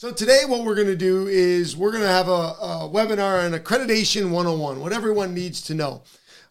[0.00, 3.44] So today, what we're going to do is we're going to have a, a, webinar
[3.44, 6.00] on accreditation 101, what everyone needs to know.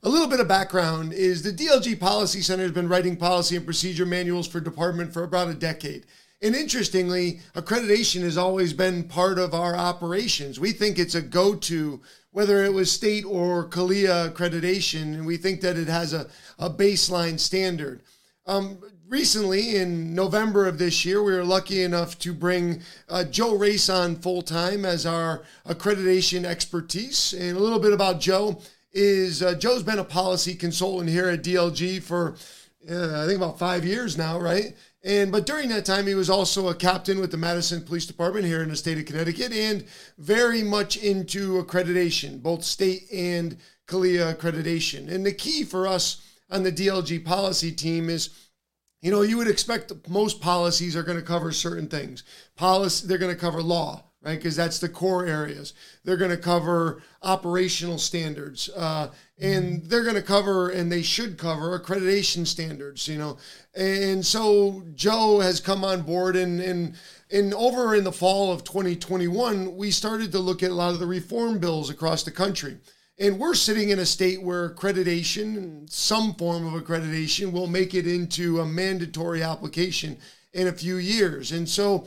[0.04, 3.66] A little bit of background is the DLG Policy Center has been writing policy and
[3.66, 6.06] procedure manuals for department for about a decade.
[6.44, 10.60] And interestingly, accreditation has always been part of our operations.
[10.60, 15.38] We think it's a go to, whether it was state or CALEA accreditation, and we
[15.38, 16.28] think that it has a,
[16.60, 18.04] a baseline standard.
[18.46, 18.78] Um,
[19.10, 23.90] recently, in November of this year, we were lucky enough to bring uh, Joe Race
[23.90, 27.34] on full time as our accreditation expertise.
[27.34, 28.62] And a little bit about Joe
[28.94, 32.36] is uh, Joe's been a policy consultant here at DLG for
[32.90, 34.76] uh, I think about five years now, right?
[35.04, 38.46] And but during that time, he was also a captain with the Madison Police Department
[38.46, 39.86] here in the state of Connecticut, and
[40.18, 43.58] very much into accreditation, both state and
[43.88, 45.10] CALEA accreditation.
[45.10, 48.30] And the key for us on the DLG policy team is
[49.02, 52.24] you know, you would expect most policies are going to cover certain things.
[52.56, 54.36] Policy, they're going to cover law, right?
[54.36, 55.74] Because that's the core areas.
[56.04, 61.38] They're going to cover operational standards, uh, and they're going to cover, and they should
[61.38, 63.08] cover accreditation standards.
[63.08, 63.38] You know,
[63.74, 66.96] and so Joe has come on board, and and
[67.32, 71.00] and over in the fall of 2021, we started to look at a lot of
[71.00, 72.80] the reform bills across the country.
[73.20, 78.08] And we're sitting in a state where accreditation, some form of accreditation, will make it
[78.08, 80.18] into a mandatory application
[80.54, 81.52] in a few years.
[81.52, 82.06] And so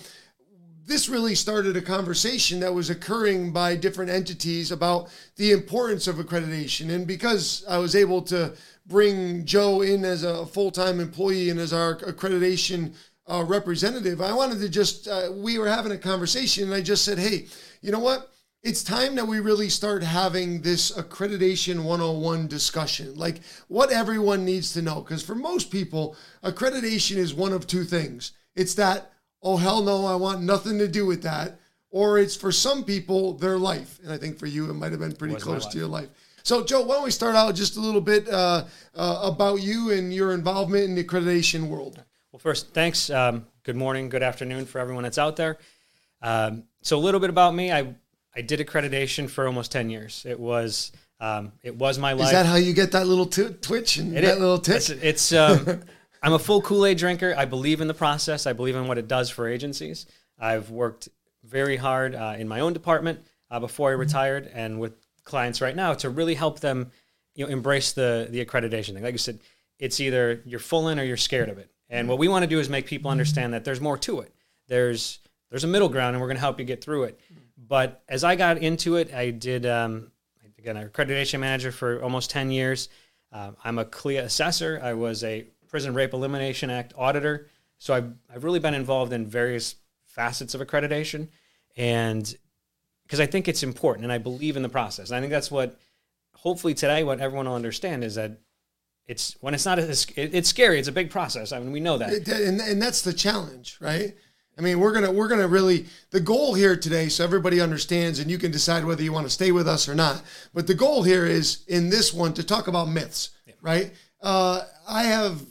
[0.87, 6.17] this really started a conversation that was occurring by different entities about the importance of
[6.17, 6.91] accreditation.
[6.91, 8.55] And because I was able to
[8.87, 12.95] bring Joe in as a full time employee and as our accreditation
[13.27, 17.05] uh, representative, I wanted to just, uh, we were having a conversation and I just
[17.05, 17.47] said, hey,
[17.83, 18.32] you know what?
[18.63, 24.73] It's time that we really start having this accreditation 101 discussion like what everyone needs
[24.73, 28.33] to know because for most people accreditation is one of two things.
[28.55, 31.59] It's that oh hell no i want nothing to do with that
[31.91, 33.99] or it's for some people their life.
[34.03, 36.09] And i think for you it might have been pretty close to your life.
[36.45, 38.65] So joe why don't we start out just a little bit uh,
[38.95, 42.03] uh, about you and your involvement in the accreditation world?
[42.31, 43.11] Well first thanks.
[43.11, 45.59] Um, good morning good afternoon for everyone that's out there.
[46.23, 47.73] Um, so a little bit about me.
[47.73, 47.97] I
[48.35, 50.25] I did accreditation for almost ten years.
[50.29, 52.27] It was um, it was my life.
[52.27, 54.77] Is that how you get that little t- twitch and it that is, little tick?
[54.77, 55.83] It's, it's um,
[56.23, 57.35] I'm a full Kool Aid drinker.
[57.37, 58.47] I believe in the process.
[58.47, 60.07] I believe in what it does for agencies.
[60.39, 61.09] I've worked
[61.45, 64.95] very hard uh, in my own department uh, before I retired, and with
[65.25, 66.91] clients right now to really help them,
[67.35, 69.03] you know, embrace the the accreditation thing.
[69.03, 69.39] Like I said,
[69.79, 71.71] it's either you're full in or you're scared of it.
[71.89, 74.35] And what we want to do is make people understand that there's more to it.
[74.67, 75.19] There's
[75.51, 77.21] there's a middle ground, and we're going to help you get through it.
[77.69, 80.11] But as I got into it, I did um,
[80.59, 82.89] again an accreditation manager for almost ten years.
[83.33, 84.81] Uh, I'm a CALEA assessor.
[84.83, 87.49] I was a Prison Rape Elimination Act auditor.
[87.79, 91.29] So I've, I've really been involved in various facets of accreditation,
[91.77, 92.37] and
[93.05, 95.09] because I think it's important, and I believe in the process.
[95.11, 95.79] And I think that's what,
[96.35, 98.39] hopefully today, what everyone will understand is that
[99.07, 100.79] it's when it's not as it's scary.
[100.79, 101.53] It's a big process.
[101.53, 104.15] I mean, we know that, and, and that's the challenge, right?
[104.59, 108.31] I mean, we're gonna we're gonna really the goal here today, so everybody understands, and
[108.31, 110.23] you can decide whether you want to stay with us or not.
[110.53, 113.55] But the goal here is in this one to talk about myths, yeah.
[113.63, 113.93] right?
[114.21, 115.43] Uh, I have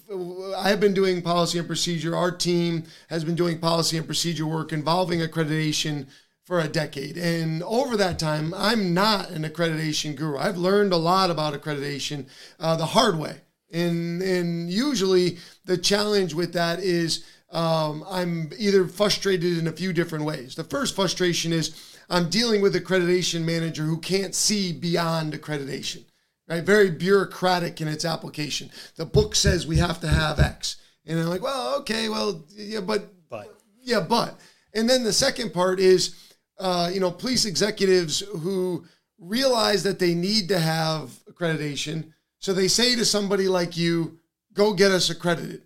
[0.56, 2.16] I have been doing policy and procedure.
[2.16, 6.08] Our team has been doing policy and procedure work involving accreditation
[6.44, 10.38] for a decade, and over that time, I'm not an accreditation guru.
[10.38, 12.28] I've learned a lot about accreditation
[12.60, 13.38] uh, the hard way,
[13.72, 19.92] and and usually the challenge with that is um, I'm either frustrated in a few
[19.92, 20.56] different ways.
[20.56, 26.06] The first frustration is I'm dealing with accreditation manager who can't see beyond accreditation,
[26.48, 26.64] right?
[26.64, 28.70] Very bureaucratic in its application.
[28.96, 30.78] The book says we have to have X.
[31.06, 34.40] And I'm like, well, okay, well, yeah, but, but, yeah, but.
[34.74, 36.16] And then the second part is,
[36.58, 38.86] uh, you know, police executives who
[39.20, 42.14] realize that they need to have accreditation.
[42.40, 44.20] So they say to somebody like you,
[44.54, 45.64] go get us accredited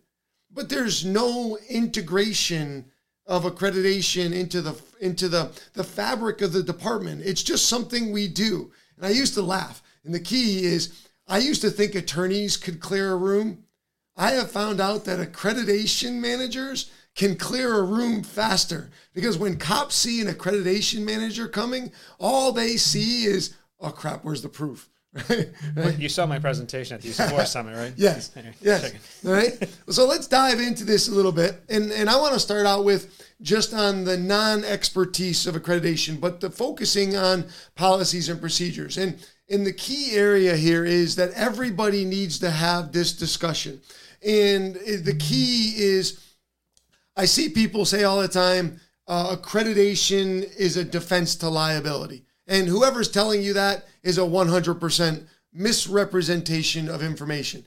[0.55, 2.85] but there's no integration
[3.27, 7.21] of accreditation into the into the the fabric of the department.
[7.23, 8.71] It's just something we do.
[8.97, 9.83] And I used to laugh.
[10.03, 13.63] And the key is I used to think attorneys could clear a room.
[14.15, 19.95] I have found out that accreditation managers can clear a room faster because when cops
[19.95, 24.89] see an accreditation manager coming, all they see is, oh crap, where's the proof?
[25.75, 25.97] Right?
[25.97, 27.93] You saw my presentation at the UC Summit, right?
[27.95, 28.31] yes.
[28.61, 28.93] yes.
[29.25, 29.69] All right.
[29.89, 31.61] So let's dive into this a little bit.
[31.69, 36.19] And, and I want to start out with just on the non expertise of accreditation,
[36.19, 37.45] but the focusing on
[37.75, 38.97] policies and procedures.
[38.97, 39.17] And,
[39.49, 43.81] and the key area here is that everybody needs to have this discussion.
[44.25, 46.25] And the key is
[47.17, 52.25] I see people say all the time, uh, accreditation is a defense to liability.
[52.47, 57.65] And whoever's telling you that is a 100% misrepresentation of information.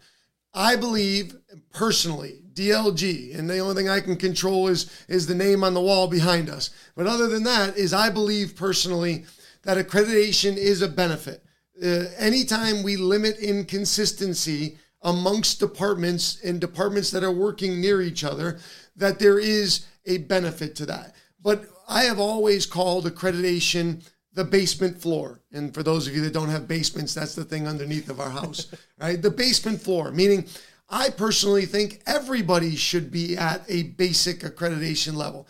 [0.54, 1.36] I believe
[1.72, 5.80] personally, DLG, and the only thing I can control is is the name on the
[5.80, 6.70] wall behind us.
[6.96, 9.24] But other than that, is I believe personally
[9.62, 11.44] that accreditation is a benefit.
[11.80, 18.58] Uh, anytime we limit inconsistency amongst departments and departments that are working near each other,
[18.96, 21.14] that there is a benefit to that.
[21.40, 24.02] But I have always called accreditation
[24.32, 25.40] the basement floor.
[25.52, 28.30] And for those of you that don't have basements, that's the thing underneath of our
[28.30, 29.20] house, right?
[29.20, 30.46] The basement floor, meaning
[30.88, 35.46] I personally think everybody should be at a basic accreditation level.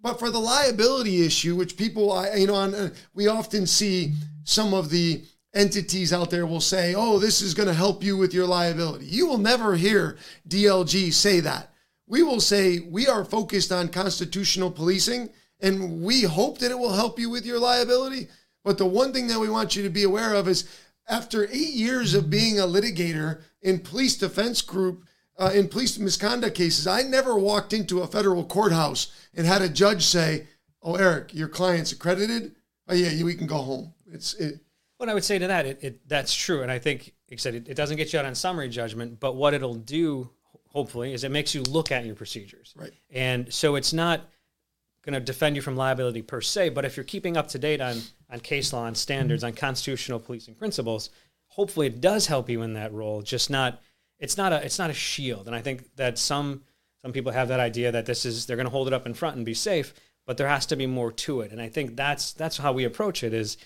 [0.00, 4.12] But for the liability issue, which people, I, you know, uh, we often see
[4.44, 8.16] some of the entities out there will say, oh, this is going to help you
[8.16, 9.06] with your liability.
[9.06, 10.16] You will never hear
[10.48, 11.72] DLG say that.
[12.06, 15.30] We will say, we are focused on constitutional policing
[15.60, 18.28] and we hope that it will help you with your liability.
[18.64, 20.68] But the one thing that we want you to be aware of is
[21.08, 25.04] after eight years of being a litigator in police defense group,
[25.38, 29.68] uh, in police misconduct cases, I never walked into a federal courthouse and had a
[29.68, 30.48] judge say,
[30.82, 32.56] "Oh, Eric, your client's accredited.
[32.88, 34.60] Oh yeah, we can go home." It's it,
[34.96, 35.64] what I would say to that.
[35.64, 38.18] It, it that's true, and I think, like I said, it, it doesn't get you
[38.18, 40.28] out on summary judgment, but what it'll do,
[40.66, 42.74] hopefully, is it makes you look at your procedures.
[42.76, 42.92] Right.
[43.10, 44.28] And so it's not
[45.08, 47.80] going to defend you from liability per se, but if you're keeping up to date
[47.80, 51.08] on on case law, on standards, on constitutional policing principles,
[51.46, 53.22] hopefully it does help you in that role.
[53.22, 53.80] Just not
[54.18, 55.46] it's not a it's not a shield.
[55.46, 56.62] And I think that some
[57.00, 59.14] some people have that idea that this is they're going to hold it up in
[59.14, 59.94] front and be safe,
[60.26, 61.52] but there has to be more to it.
[61.52, 63.32] And I think that's that's how we approach it.
[63.32, 63.56] Is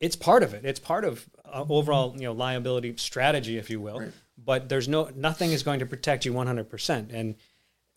[0.00, 0.64] it's part of it.
[0.64, 4.00] It's part of uh, overall you know liability strategy, if you will.
[4.00, 4.12] Right.
[4.42, 7.10] But there's no nothing is going to protect you 100 percent.
[7.12, 7.36] And like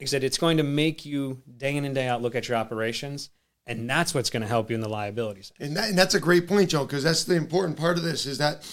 [0.04, 2.58] I said, it's going to make you day in and day out look at your
[2.58, 3.30] operations.
[3.66, 5.54] And that's what's going to help you in the liabilities.
[5.60, 8.26] And, that, and that's a great point, Joe, because that's the important part of this
[8.26, 8.70] is that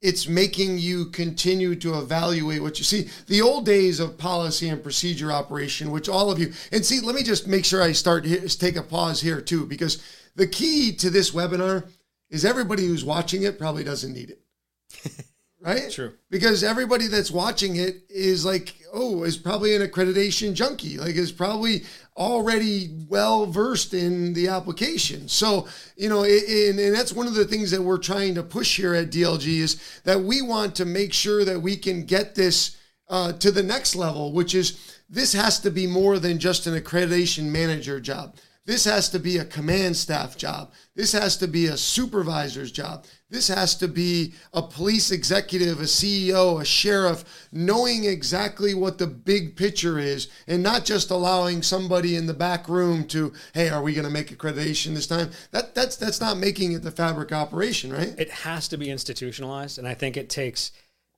[0.00, 3.08] it's making you continue to evaluate what you see.
[3.26, 7.14] The old days of policy and procedure operation, which all of you, and see, let
[7.14, 10.02] me just make sure I start here, take a pause here too, because
[10.36, 11.88] the key to this webinar
[12.30, 15.24] is everybody who's watching it probably doesn't need it.
[15.60, 15.90] right?
[15.90, 16.12] True.
[16.30, 20.98] Because everybody that's watching it is like, oh, is probably an accreditation junkie.
[20.98, 21.84] Like, is probably
[22.16, 25.28] already well versed in the application.
[25.28, 28.76] So, you know, and, and that's one of the things that we're trying to push
[28.76, 32.76] here at DLG is that we want to make sure that we can get this
[33.08, 36.80] uh, to the next level, which is this has to be more than just an
[36.80, 38.36] accreditation manager job.
[38.66, 40.72] This has to be a command staff job.
[40.94, 43.04] This has to be a supervisor's job.
[43.30, 49.06] This has to be a police executive, a CEO, a sheriff, knowing exactly what the
[49.06, 53.82] big picture is and not just allowing somebody in the back room to, hey, are
[53.82, 55.30] we going to make accreditation this time?
[55.52, 58.14] That that's that's not making it the fabric operation, right?
[58.18, 60.72] It has to be institutionalized and I think it takes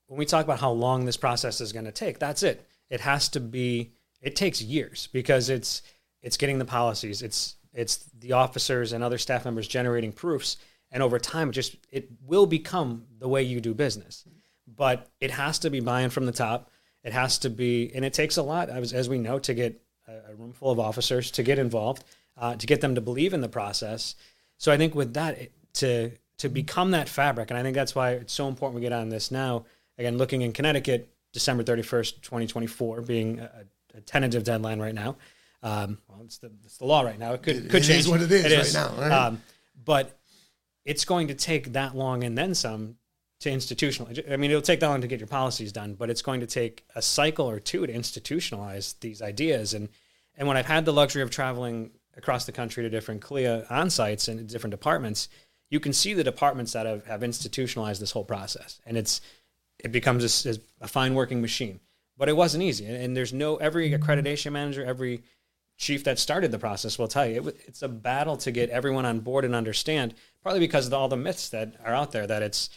[0.07, 2.69] when we talk about how long this process is going to take, that's it.
[2.91, 5.81] It has to be it takes years because it's
[6.21, 10.59] it's getting the policies, it's it's the officers and other staff members generating proofs
[10.93, 14.25] and over time it just it will become the way you do business
[14.77, 16.71] but it has to be buy-in from the top
[17.03, 19.81] it has to be and it takes a lot as, as we know to get
[20.09, 22.05] a, room full of officers to get involved
[22.39, 24.15] uh, to get them to believe in the process
[24.59, 25.39] so i think with that
[25.73, 28.93] to to become that fabric and i think that's why it's so important we get
[28.93, 29.65] on this now
[29.99, 33.65] again looking in connecticut december 31st 2024 being a,
[33.95, 35.17] a tentative deadline right now
[35.63, 37.35] um, well, it's the, it's the law right now.
[37.35, 38.01] It could it, could it change.
[38.01, 38.75] Is what it is, it is.
[38.75, 39.01] right now.
[39.01, 39.13] Right?
[39.13, 39.43] Um,
[39.85, 40.19] but
[40.85, 42.97] it's going to take that long and then some
[43.41, 44.33] to institutionalize.
[44.33, 46.47] I mean, it'll take that long to get your policies done, but it's going to
[46.47, 49.75] take a cycle or two to institutionalize these ideas.
[49.75, 49.89] And
[50.37, 53.91] and when I've had the luxury of traveling across the country to different CALEA on
[53.91, 55.29] sites and different departments,
[55.71, 59.21] you can see the departments that have, have institutionalized this whole process, and it's
[59.79, 61.81] it becomes a, a fine working machine.
[62.17, 65.23] But it wasn't easy, and there's no every accreditation manager, every
[65.79, 69.05] chief that started the process will tell you it, it's a battle to get everyone
[69.05, 72.43] on board and understand partly because of all the myths that are out there that
[72.43, 72.71] it's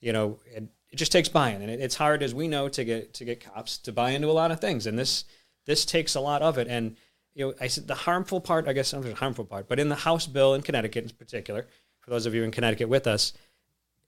[0.00, 2.84] you know it, it just takes buy-in and it, it's hard as we know to
[2.84, 4.86] get to get cops to buy into a lot of things.
[4.86, 5.24] And this
[5.64, 6.68] this takes a lot of it.
[6.68, 6.96] And
[7.34, 9.88] you know i said the harmful part i guess not the harmful part but in
[9.88, 11.66] the house bill in connecticut in particular
[12.00, 13.32] for those of you in connecticut with us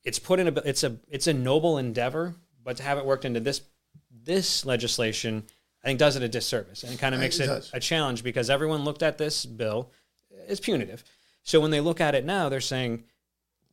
[0.05, 3.25] it's put in a it's a it's a noble endeavor but to have it worked
[3.25, 3.63] into this
[4.11, 5.43] this legislation
[5.85, 6.83] I think does it a disservice.
[6.83, 9.91] And it kind of makes it, it a challenge because everyone looked at this bill
[10.49, 11.05] as punitive.
[11.45, 13.05] So when they look at it now, they're saying,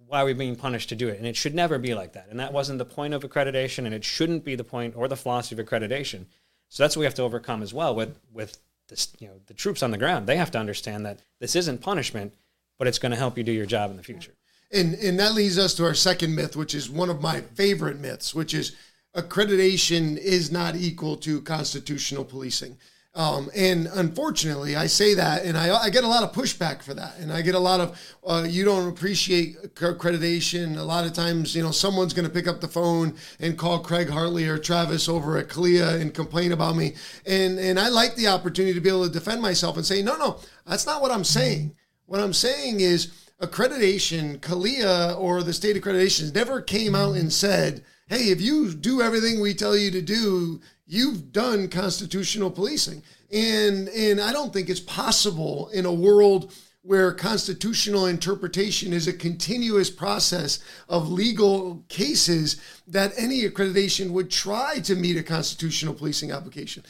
[0.05, 1.17] why are we being punished to do it?
[1.17, 2.27] And it should never be like that.
[2.29, 5.15] And that wasn't the point of accreditation, and it shouldn't be the point or the
[5.15, 6.25] philosophy of accreditation.
[6.67, 8.59] So that's what we have to overcome as well with with
[8.91, 11.81] this, you know, the troops on the ground, they have to understand that this isn't
[11.81, 12.33] punishment,
[12.77, 14.33] but it's going to help you do your job in the future.
[14.71, 17.99] And and that leads us to our second myth, which is one of my favorite
[17.99, 18.75] myths, which is
[19.15, 22.77] accreditation is not equal to constitutional policing.
[23.13, 26.93] Um, and unfortunately, I say that, and I, I get a lot of pushback for
[26.93, 30.77] that, and I get a lot of uh, you don't appreciate accreditation.
[30.77, 33.79] A lot of times, you know, someone's going to pick up the phone and call
[33.79, 36.93] Craig Hartley or Travis over at CALEA and complain about me,
[37.25, 40.15] and and I like the opportunity to be able to defend myself and say, no,
[40.15, 41.75] no, that's not what I'm saying.
[42.05, 47.83] What I'm saying is accreditation, CALEA or the state accreditations never came out and said,
[48.07, 53.01] hey, if you do everything we tell you to do, you've done constitutional policing.
[53.31, 59.13] And and I don't think it's possible in a world where constitutional interpretation is a
[59.13, 66.31] continuous process of legal cases that any accreditation would try to meet a constitutional policing
[66.31, 66.83] application.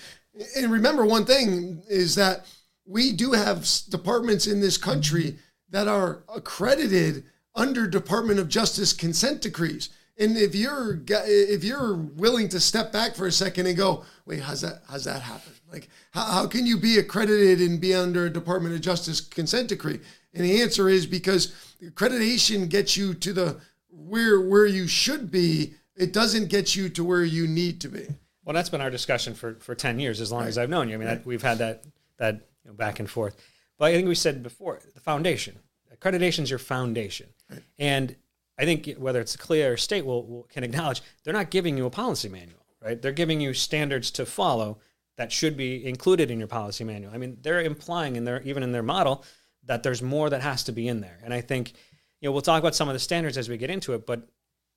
[0.55, 2.45] And remember one thing is that
[2.85, 5.37] we do have departments in this country
[5.69, 9.89] that are accredited under Department of Justice consent decrees.
[10.21, 14.41] And if you're if you're willing to step back for a second and go, wait,
[14.41, 15.51] how's that how's that happen?
[15.71, 19.69] Like, how, how can you be accredited and be under a Department of Justice consent
[19.69, 19.99] decree?
[20.33, 25.73] And the answer is because accreditation gets you to the where where you should be.
[25.95, 28.05] It doesn't get you to where you need to be.
[28.45, 30.49] Well, that's been our discussion for, for ten years, as long right.
[30.49, 30.95] as I've known you.
[30.95, 31.25] I mean, right.
[31.25, 31.83] we've had that
[32.17, 33.35] that you know, back and forth.
[33.79, 35.57] But I think we said before the foundation.
[35.95, 37.61] Accreditation is your foundation, right.
[37.79, 38.15] and
[38.57, 41.85] I think whether it's CALEA or state will, will, can acknowledge they're not giving you
[41.85, 43.01] a policy manual, right?
[43.01, 44.79] They're giving you standards to follow
[45.17, 47.13] that should be included in your policy manual.
[47.13, 49.23] I mean, they're implying in their even in their model
[49.65, 51.19] that there's more that has to be in there.
[51.23, 51.73] And I think,
[52.19, 54.27] you know, we'll talk about some of the standards as we get into it, but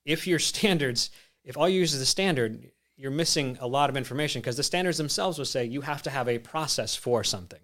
[0.05, 1.09] if your standards,
[1.43, 4.63] if all you use is a standard, you're missing a lot of information because the
[4.63, 7.59] standards themselves will say you have to have a process for something.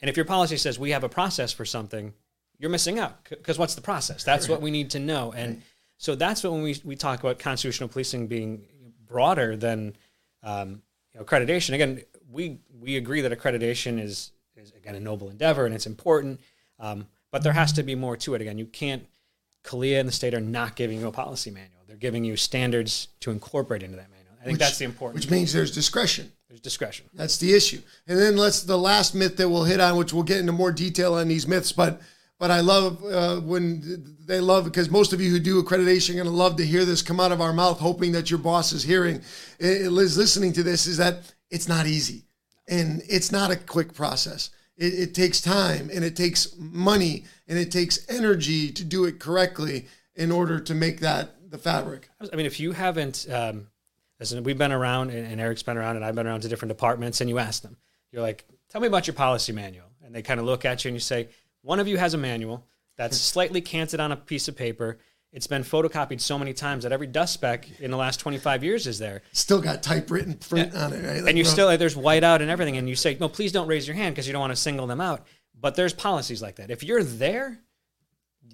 [0.00, 2.14] And if your policy says we have a process for something,
[2.58, 4.24] you're missing out because what's the process?
[4.24, 5.32] That's what we need to know.
[5.32, 5.62] And
[5.96, 8.64] so that's what when we, we talk about constitutional policing being
[9.06, 9.96] broader than
[10.42, 11.74] um, you know, accreditation.
[11.74, 16.40] Again, we we agree that accreditation is is again a noble endeavor and it's important,
[16.78, 18.40] um, but there has to be more to it.
[18.40, 19.06] Again, you can't.
[19.64, 23.08] CALEA and the state are not giving you a policy manual; they're giving you standards
[23.20, 24.36] to incorporate into that manual.
[24.40, 25.16] I think which, that's the important.
[25.16, 26.32] Which means there's discretion.
[26.48, 27.06] There's discretion.
[27.12, 27.82] That's the issue.
[28.06, 30.72] And then let's the last myth that we'll hit on, which we'll get into more
[30.72, 32.00] detail on these myths, but
[32.38, 36.14] but I love uh, when they love because most of you who do accreditation are
[36.14, 38.72] going to love to hear this come out of our mouth, hoping that your boss
[38.72, 39.22] is hearing,
[39.58, 40.86] is listening to this.
[40.86, 42.24] Is that it's not easy,
[42.68, 44.50] and it's not a quick process.
[44.76, 49.18] It, it takes time, and it takes money, and it takes energy to do it
[49.18, 52.08] correctly in order to make that the fabric.
[52.32, 53.66] I mean, if you haven't, um,
[54.42, 57.28] we've been around, and Eric's been around, and I've been around to different departments, and
[57.28, 57.76] you ask them,
[58.12, 60.90] you're like, "Tell me about your policy manual," and they kind of look at you
[60.90, 61.28] and you say
[61.68, 64.96] one of you has a manual that's slightly canted on a piece of paper.
[65.32, 68.86] It's been photocopied so many times that every dust speck in the last 25 years
[68.86, 69.20] is there.
[69.32, 70.84] Still got typewritten print yeah.
[70.86, 71.20] on it, right?
[71.20, 72.78] Like, and you still, there's whiteout and everything.
[72.78, 74.86] And you say, no, please don't raise your hand because you don't want to single
[74.86, 75.26] them out.
[75.60, 76.70] But there's policies like that.
[76.70, 77.58] If you're there,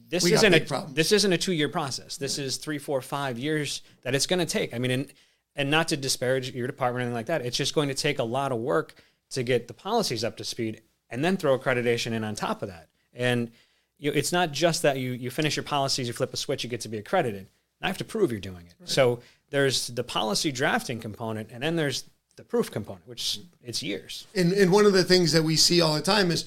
[0.09, 0.97] this we isn't a problems.
[0.97, 2.17] this isn't a two year process.
[2.17, 4.75] This is three, four, five years that it's going to take.
[4.75, 5.13] I mean, and,
[5.55, 7.47] and not to disparage your department or anything like that.
[7.47, 10.45] It's just going to take a lot of work to get the policies up to
[10.45, 12.89] speed and then throw accreditation in on top of that.
[13.15, 13.51] And
[13.99, 16.71] you, it's not just that you, you finish your policies, you flip a switch, you
[16.71, 17.49] get to be accredited.
[17.81, 18.75] I have to prove you're doing it.
[18.81, 18.89] Right.
[18.89, 22.05] So there's the policy drafting component, and then there's
[22.37, 24.27] the proof component, which it's years.
[24.35, 26.45] And, and one of the things that we see all the time is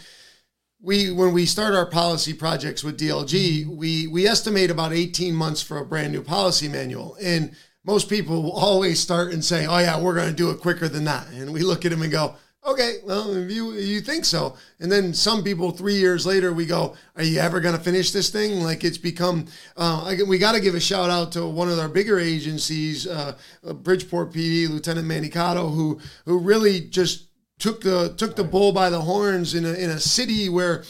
[0.81, 3.77] we when we start our policy projects with DLG, mm-hmm.
[3.77, 7.17] we we estimate about 18 months for a brand new policy manual.
[7.21, 10.59] And most people will always start and say, "Oh yeah, we're going to do it
[10.59, 12.35] quicker than that." And we look at them and go,
[12.67, 16.65] okay, well, if you you think so, and then some people three years later we
[16.65, 18.61] go, are you ever going to finish this thing?
[18.61, 19.47] Like it's become.
[19.75, 23.35] Uh, we got to give a shout out to one of our bigger agencies, uh,
[23.65, 27.27] uh Bridgeport PD, Lieutenant Manicato, who who really just
[27.59, 30.83] took the took the bull by the horns in a in a city where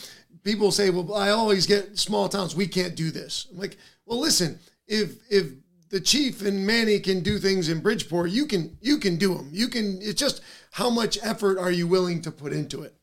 [0.44, 3.48] people say, well, I always get small towns, we can't do this.
[3.52, 5.48] I'm like, well, listen, if if
[5.90, 9.50] the chief and Manny can do things in Bridgeport, you can you can do them.
[9.52, 10.00] You can.
[10.02, 10.42] It's just
[10.72, 12.96] how much effort are you willing to put into it?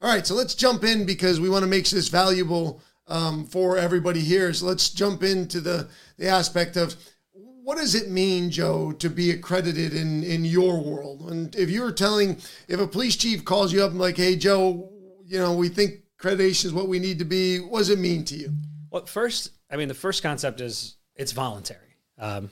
[0.00, 3.76] All right, so let's jump in because we want to make this valuable um, for
[3.76, 4.52] everybody here.
[4.54, 6.96] So let's jump into the the aspect of
[7.32, 11.30] what does it mean, Joe, to be accredited in in your world?
[11.30, 14.90] And if you're telling, if a police chief calls you up and like, hey, Joe,
[15.26, 17.58] you know, we think accreditation is what we need to be.
[17.58, 18.54] What does it mean to you?
[18.90, 21.89] Well, first, I mean, the first concept is it's voluntary.
[22.20, 22.50] Um,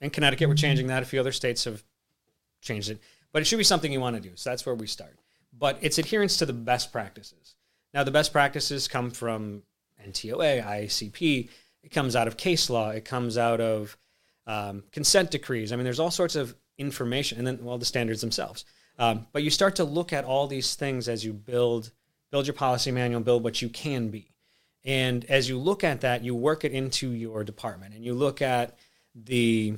[0.00, 1.02] in Connecticut, we're changing that.
[1.02, 1.82] A few other states have
[2.60, 3.00] changed it,
[3.32, 4.36] but it should be something you want to do.
[4.36, 5.16] So that's where we start.
[5.58, 7.54] but it's adherence to the best practices.
[7.92, 9.62] Now, the best practices come from
[10.04, 11.48] NTOA, IACP.
[11.82, 12.90] It comes out of case law.
[12.90, 13.96] It comes out of
[14.46, 15.72] um, consent decrees.
[15.72, 18.64] I mean, there's all sorts of information, and then well, the standards themselves.
[18.98, 21.90] Um, but you start to look at all these things as you build
[22.30, 24.33] build your policy manual, build what you can be.
[24.84, 28.42] And as you look at that, you work it into your department, and you look
[28.42, 28.78] at
[29.14, 29.76] the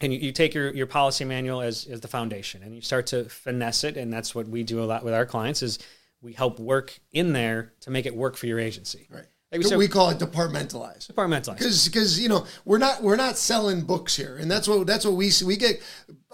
[0.00, 3.06] and you, you, take your, your policy manual as, as the foundation and you start
[3.06, 3.96] to finesse it.
[3.96, 5.78] And that's what we do a lot with our clients is
[6.20, 9.06] we help work in there to make it work for your agency.
[9.08, 11.12] Right like we, we call it departmentalized.
[11.12, 11.58] Departmentalized.
[11.58, 15.04] Because because you know we're not we're not selling books here, and that's what that's
[15.04, 15.44] what we see.
[15.44, 15.82] We get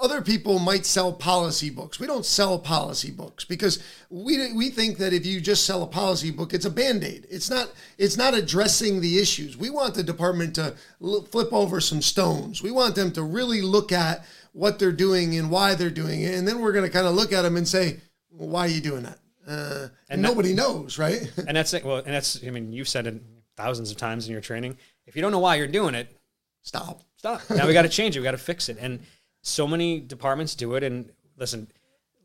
[0.01, 1.99] other people might sell policy books.
[1.99, 5.87] We don't sell policy books because we we think that if you just sell a
[5.89, 7.27] policy book, it's a band aid.
[7.29, 9.57] It's not it's not addressing the issues.
[9.57, 12.63] We want the department to flip over some stones.
[12.63, 16.35] We want them to really look at what they're doing and why they're doing it,
[16.35, 17.99] and then we're going to kind of look at them and say,
[18.31, 21.31] well, "Why are you doing that?" Uh, and nobody that, knows, right?
[21.49, 21.85] and that's it.
[21.85, 23.23] Well, and that's I mean, you've said it
[23.57, 24.77] thousands of times in your training.
[25.07, 26.15] If you don't know why you're doing it,
[26.63, 27.03] stop.
[27.17, 27.41] Stop.
[27.51, 28.21] Now we got to change it.
[28.21, 28.77] We got to fix it.
[28.79, 29.01] And
[29.43, 30.83] so many departments do it.
[30.83, 31.69] And listen,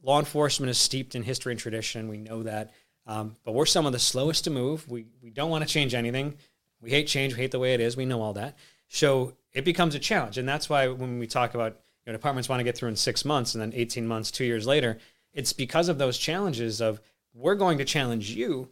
[0.03, 2.09] law enforcement is steeped in history and tradition.
[2.09, 2.71] We know that.
[3.07, 4.87] Um, but we're some of the slowest to move.
[4.89, 6.35] We we don't want to change anything.
[6.81, 7.33] We hate change.
[7.33, 7.95] We hate the way it is.
[7.97, 8.57] We know all that.
[8.87, 12.49] So it becomes a challenge, and that's why when we talk about you know departments
[12.49, 14.99] want to get through in six months and then 18 months, two years later,
[15.33, 17.01] it's because of those challenges of
[17.33, 18.69] we're going to challenge you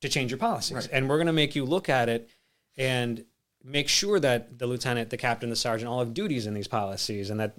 [0.00, 0.76] to change your policies.
[0.76, 0.88] Right.
[0.92, 2.28] And we're going to make you look at it
[2.76, 3.24] and
[3.62, 7.30] make sure that the lieutenant, the captain, the sergeant all have duties in these policies
[7.30, 7.56] and that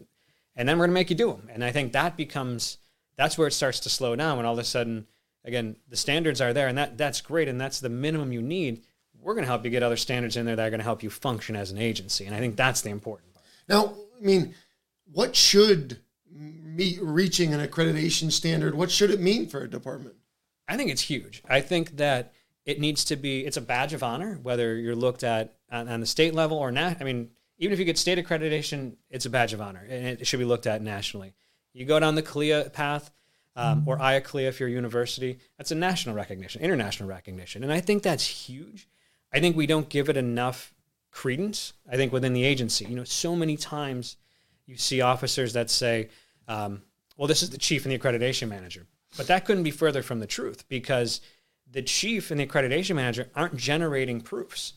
[0.57, 1.49] and then we're going to make you do them.
[1.51, 2.77] And I think that becomes
[3.17, 5.07] that's where it starts to slow down when all of a sudden
[5.43, 8.83] again, the standards are there and that that's great and that's the minimum you need.
[9.19, 11.01] We're going to help you get other standards in there that are going to help
[11.01, 12.25] you function as an agency.
[12.25, 13.45] And I think that's the important part.
[13.67, 14.53] Now, I mean,
[15.11, 15.99] what should
[16.31, 18.75] meet reaching an accreditation standard?
[18.75, 20.15] What should it mean for a department?
[20.67, 21.43] I think it's huge.
[21.47, 22.33] I think that
[22.65, 25.99] it needs to be it's a badge of honor whether you're looked at on, on
[25.99, 26.97] the state level or not.
[26.99, 30.27] I mean, even if you get state accreditation, it's a badge of honor and it
[30.27, 31.33] should be looked at nationally.
[31.73, 33.11] You go down the CALEA path
[33.55, 37.79] um, or IACLEA if you're a university, that's a national recognition, international recognition, and I
[37.79, 38.87] think that's huge.
[39.31, 40.73] I think we don't give it enough
[41.11, 41.73] credence.
[41.89, 44.17] I think within the agency, you know, so many times
[44.65, 46.09] you see officers that say,
[46.47, 46.81] um,
[47.15, 48.87] "Well, this is the chief and the accreditation manager,"
[49.17, 51.21] But that couldn't be further from the truth because
[51.69, 54.73] the chief and the accreditation manager aren't generating proofs.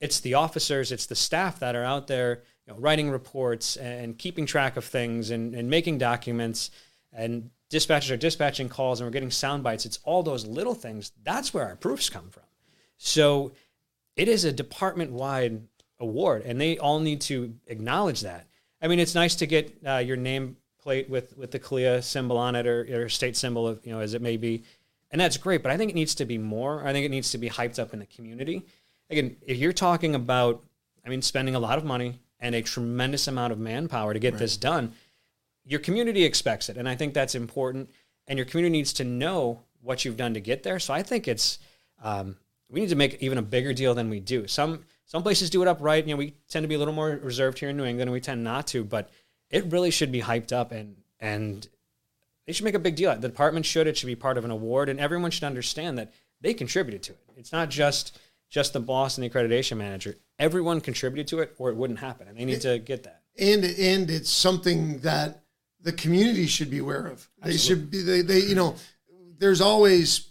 [0.00, 4.16] It's the officers, it's the staff that are out there you know, writing reports and
[4.16, 6.70] keeping track of things and, and making documents
[7.12, 9.86] and dispatchers are dispatching calls and we're getting sound bites.
[9.86, 11.12] It's all those little things.
[11.22, 12.42] That's where our proofs come from.
[12.96, 13.52] So
[14.16, 15.62] it is a department wide
[15.98, 18.46] award and they all need to acknowledge that.
[18.82, 22.36] I mean, it's nice to get uh, your name plate with with the CALEA symbol
[22.36, 24.62] on it or, or state symbol of you know as it may be,
[25.10, 25.62] and that's great.
[25.62, 26.86] But I think it needs to be more.
[26.86, 28.64] I think it needs to be hyped up in the community.
[29.10, 30.62] Again, if you're talking about,
[31.04, 34.34] I mean, spending a lot of money and a tremendous amount of manpower to get
[34.34, 34.38] right.
[34.38, 34.92] this done,
[35.64, 37.90] your community expects it, and I think that's important.
[38.26, 40.78] And your community needs to know what you've done to get there.
[40.78, 41.58] So I think it's
[42.02, 42.36] um,
[42.70, 44.46] we need to make even a bigger deal than we do.
[44.46, 46.06] Some some places do it upright.
[46.06, 48.12] You know, we tend to be a little more reserved here in New England, and
[48.12, 48.84] we tend not to.
[48.84, 49.10] But
[49.50, 51.68] it really should be hyped up and and
[52.46, 53.14] they should make a big deal.
[53.14, 53.86] The department should.
[53.86, 57.12] It should be part of an award, and everyone should understand that they contributed to
[57.12, 57.18] it.
[57.36, 60.16] It's not just just the boss and the accreditation manager.
[60.38, 63.22] Everyone contributed to it, or it wouldn't happen, and they need to get that.
[63.38, 65.44] And and it's something that
[65.82, 67.28] the community should be aware of.
[67.42, 67.58] They Absolutely.
[67.58, 68.02] should be.
[68.02, 68.76] They, they you know,
[69.38, 70.29] there's always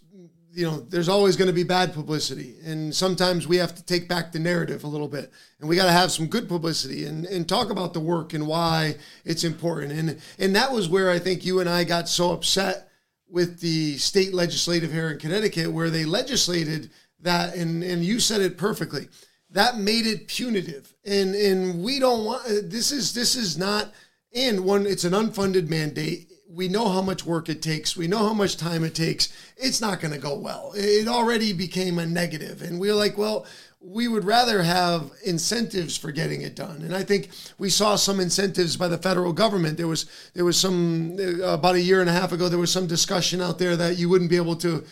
[0.52, 2.56] you know, there's always going to be bad publicity.
[2.66, 5.32] And sometimes we have to take back the narrative a little bit.
[5.60, 8.48] And we got to have some good publicity and, and talk about the work and
[8.48, 9.92] why it's important.
[9.92, 12.90] And, and that was where I think you and I got so upset
[13.30, 18.42] with the state legislative here in Connecticut, where they legislated that, and, and you said
[18.42, 19.08] it perfectly.
[19.52, 20.94] That made it punitive.
[21.06, 23.94] And, and we don't want, this is, this is not,
[24.34, 27.96] and one, it's an unfunded mandate we know how much work it takes.
[27.96, 29.32] We know how much time it takes.
[29.56, 30.74] It's not going to go well.
[30.76, 32.62] It already became a negative.
[32.62, 33.46] and we are like, well,
[33.82, 36.82] we would rather have incentives for getting it done.
[36.82, 39.78] And I think we saw some incentives by the federal government.
[39.78, 42.50] There was there was some uh, about a year and a half ago.
[42.50, 44.84] There was some discussion out there that you wouldn't be able to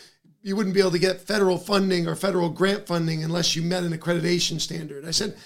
[0.42, 3.82] you wouldn't be able to get federal funding or federal grant funding unless you met
[3.82, 5.04] an accreditation standard.
[5.04, 5.36] I said,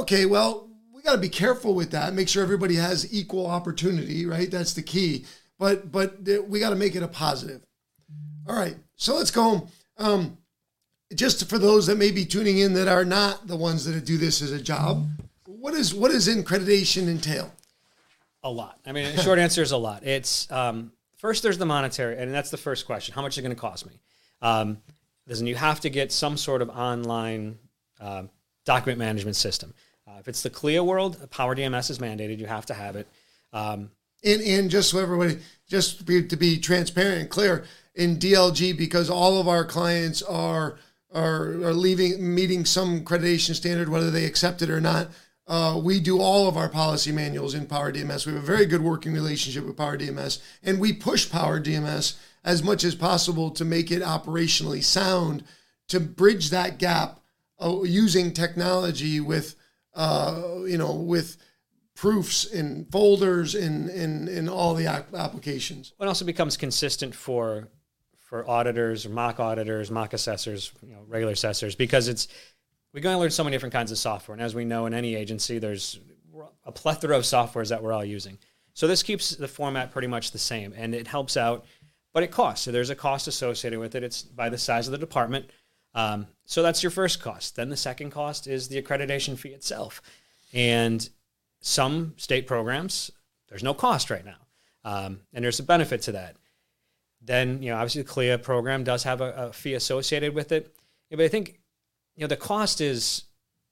[0.00, 2.14] okay, well, we got to be careful with that.
[2.14, 4.50] Make sure everybody has equal opportunity, right?
[4.50, 5.24] That's the key
[5.58, 7.62] but but we got to make it a positive.
[8.46, 9.68] All right, so let's go home.
[9.98, 10.38] Um,
[11.14, 14.16] just for those that may be tuning in that are not the ones that do
[14.16, 15.06] this as a job,
[15.44, 17.52] what is what does accreditation entail?
[18.44, 18.78] A lot.
[18.86, 20.06] I mean, short answer is a lot.
[20.06, 23.42] It's um, first there's the monetary, and that's the first question: how much is it
[23.42, 24.00] going to cost me?
[24.40, 24.78] Um,
[25.26, 27.58] listen, you have to get some sort of online
[28.00, 28.24] uh,
[28.64, 29.74] document management system.
[30.06, 33.08] Uh, if it's the CALEA world, Power DMS is mandated; you have to have it.
[33.52, 33.90] Um,
[34.24, 38.76] and, and just so everybody, just to be, to be transparent and clear, in DLG,
[38.76, 40.78] because all of our clients are
[41.12, 45.08] are, are leaving meeting some accreditation standard, whether they accept it or not.
[45.46, 48.26] Uh, we do all of our policy manuals in Power DMS.
[48.26, 52.16] We have a very good working relationship with Power DMS, and we push Power DMS
[52.44, 55.44] as much as possible to make it operationally sound,
[55.88, 57.20] to bridge that gap
[57.60, 59.54] uh, using technology with,
[59.94, 61.38] uh, you know, with
[61.98, 65.92] proofs in folders in in in all the applications.
[66.00, 67.68] It also becomes consistent for
[68.16, 72.28] for auditors or mock auditors, mock assessors, you know, regular assessors, because it's
[72.94, 74.94] we're going to learn so many different kinds of software, and as we know in
[74.94, 75.98] any agency, there's
[76.64, 78.38] a plethora of softwares that we're all using.
[78.74, 81.66] So this keeps the format pretty much the same, and it helps out,
[82.14, 82.64] but it costs.
[82.64, 84.04] So there's a cost associated with it.
[84.04, 85.50] It's by the size of the department.
[85.94, 87.56] Um, so that's your first cost.
[87.56, 90.00] Then the second cost is the accreditation fee itself,
[90.52, 91.08] and
[91.60, 93.10] some state programs,
[93.48, 94.36] there's no cost right now.
[94.84, 96.36] Um, and there's a benefit to that.
[97.20, 100.74] Then, you know, obviously the CALEA program does have a, a fee associated with it.
[101.10, 101.60] Yeah, but I think,
[102.14, 103.24] you know, the cost is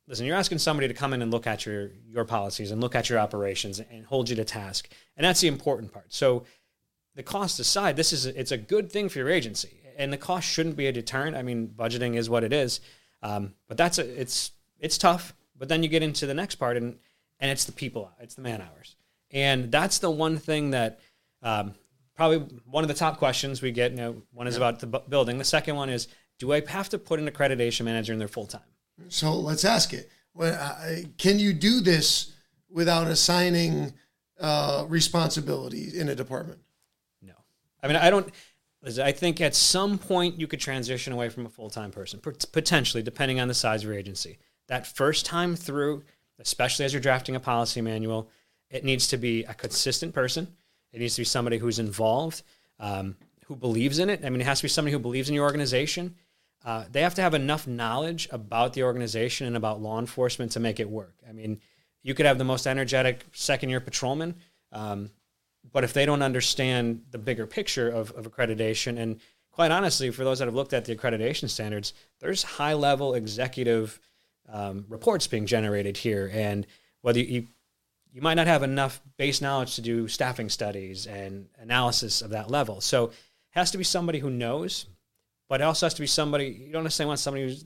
[0.09, 2.95] listen, you're asking somebody to come in and look at your your policies and look
[2.95, 4.89] at your operations and hold you to task.
[5.17, 6.13] And that's the important part.
[6.13, 6.45] So
[7.15, 9.81] the cost aside, this is a, it's a good thing for your agency.
[9.97, 11.37] And the cost shouldn't be a deterrent.
[11.37, 12.81] I mean, budgeting is what it is.
[13.23, 15.35] Um, but that's a, it's it's tough.
[15.59, 16.99] But then you get into the next part and
[17.41, 18.97] and it's the people, it's the man hours,
[19.31, 21.01] and that's the one thing that
[21.43, 21.75] um,
[22.15, 23.93] probably one of the top questions we get.
[23.93, 24.69] You know, one is yeah.
[24.69, 25.39] about the bu- building.
[25.39, 28.47] The second one is, do I have to put an accreditation manager in there full
[28.47, 28.63] time?
[29.09, 30.11] So let's ask it.
[30.35, 32.33] Well, uh, can you do this
[32.69, 33.93] without assigning
[34.41, 36.61] uh, responsibilities in a department?
[37.23, 37.35] No,
[37.83, 38.33] I mean I don't.
[39.03, 43.03] I think at some point you could transition away from a full time person, potentially,
[43.03, 44.39] depending on the size of your agency.
[44.69, 46.05] That first time through,
[46.39, 48.31] especially as you're drafting a policy manual,
[48.71, 50.49] it needs to be a consistent person.
[50.93, 52.43] It needs to be somebody who's involved,
[52.81, 54.25] um, who believes in it.
[54.25, 56.17] I mean, it has to be somebody who believes in your organization.
[56.65, 60.61] Uh, they have to have enough knowledge about the organization and about law enforcement to
[60.61, 61.15] make it work.
[61.29, 61.61] I mean,
[62.03, 64.35] you could have the most energetic second year patrolman,
[64.73, 65.11] um,
[65.73, 69.21] but if they don't understand the bigger picture of, of accreditation, and
[69.51, 74.01] quite honestly, for those that have looked at the accreditation standards, there's high level executive
[74.49, 76.67] um, reports being generated here, and
[77.03, 77.47] whether you
[78.13, 82.51] you might not have enough base knowledge to do staffing studies and analysis of that
[82.51, 82.81] level.
[82.81, 83.13] So it
[83.51, 84.87] has to be somebody who knows,
[85.51, 87.65] but it also has to be somebody you don't necessarily want somebody who's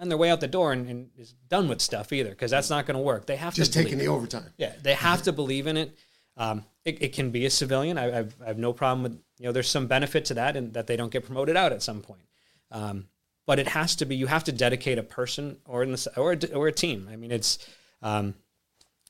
[0.00, 2.70] on their way out the door and, and is done with stuff either, because that's
[2.70, 3.26] not going to work.
[3.26, 4.46] They have just to just taking the overtime.
[4.56, 5.96] Yeah, they have to believe in it.
[6.36, 7.98] Um, it, it, can be a civilian.
[7.98, 9.52] I, I've, I have no problem with you know.
[9.52, 12.22] There's some benefit to that, and that they don't get promoted out at some point.
[12.70, 13.08] Um,
[13.50, 16.54] but it has to be you have to dedicate a person or in or a,
[16.54, 17.08] or a team.
[17.10, 17.58] I mean, it's
[18.00, 18.34] um,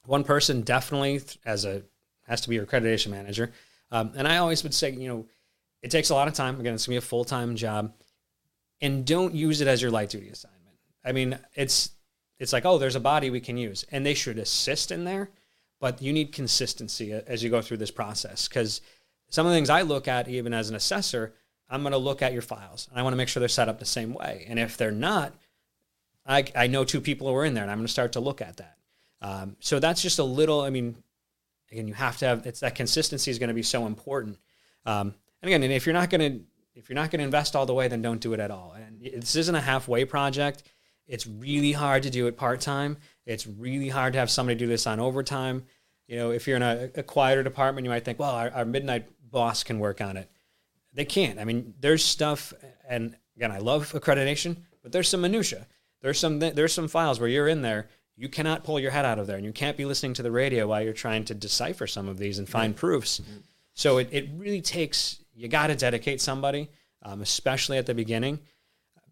[0.06, 1.82] one person definitely as a
[2.26, 3.52] has to be your accreditation manager.
[3.90, 5.26] Um, and I always would say, you know,
[5.82, 6.58] it takes a lot of time.
[6.58, 7.92] Again, it's gonna be a full time job,
[8.80, 10.78] and don't use it as your light duty assignment.
[11.04, 11.90] I mean, it's
[12.38, 15.28] it's like, oh, there's a body we can use, and they should assist in there,
[15.80, 18.80] but you need consistency as you go through this process because
[19.28, 21.34] some of the things I look at, even as an assessor,
[21.70, 22.88] I'm going to look at your files.
[22.90, 24.44] And I want to make sure they're set up the same way.
[24.48, 25.32] And if they're not,
[26.26, 28.20] I, I know two people who are in there, and I'm going to start to
[28.20, 28.76] look at that.
[29.22, 30.60] Um, so that's just a little.
[30.60, 30.96] I mean,
[31.70, 34.38] again, you have to have it's that consistency is going to be so important.
[34.86, 37.54] Um, and again, and if you're not going to if you're not going to invest
[37.54, 38.74] all the way, then don't do it at all.
[38.76, 40.62] And this isn't a halfway project.
[41.06, 42.96] It's really hard to do it part time.
[43.26, 45.64] It's really hard to have somebody do this on overtime.
[46.06, 48.64] You know, if you're in a, a quieter department, you might think, well, our, our
[48.64, 50.30] midnight boss can work on it
[50.92, 51.38] they can't.
[51.38, 52.52] I mean, there's stuff,
[52.88, 55.66] and again, I love accreditation, but there's some minutia.
[56.00, 59.18] There's some there's some files where you're in there, you cannot pull your head out
[59.18, 61.86] of there, and you can't be listening to the radio while you're trying to decipher
[61.86, 62.80] some of these and find mm-hmm.
[62.80, 63.20] proofs.
[63.20, 63.38] Mm-hmm.
[63.74, 66.68] So it, it really takes you got to dedicate somebody,
[67.02, 68.40] um, especially at the beginning,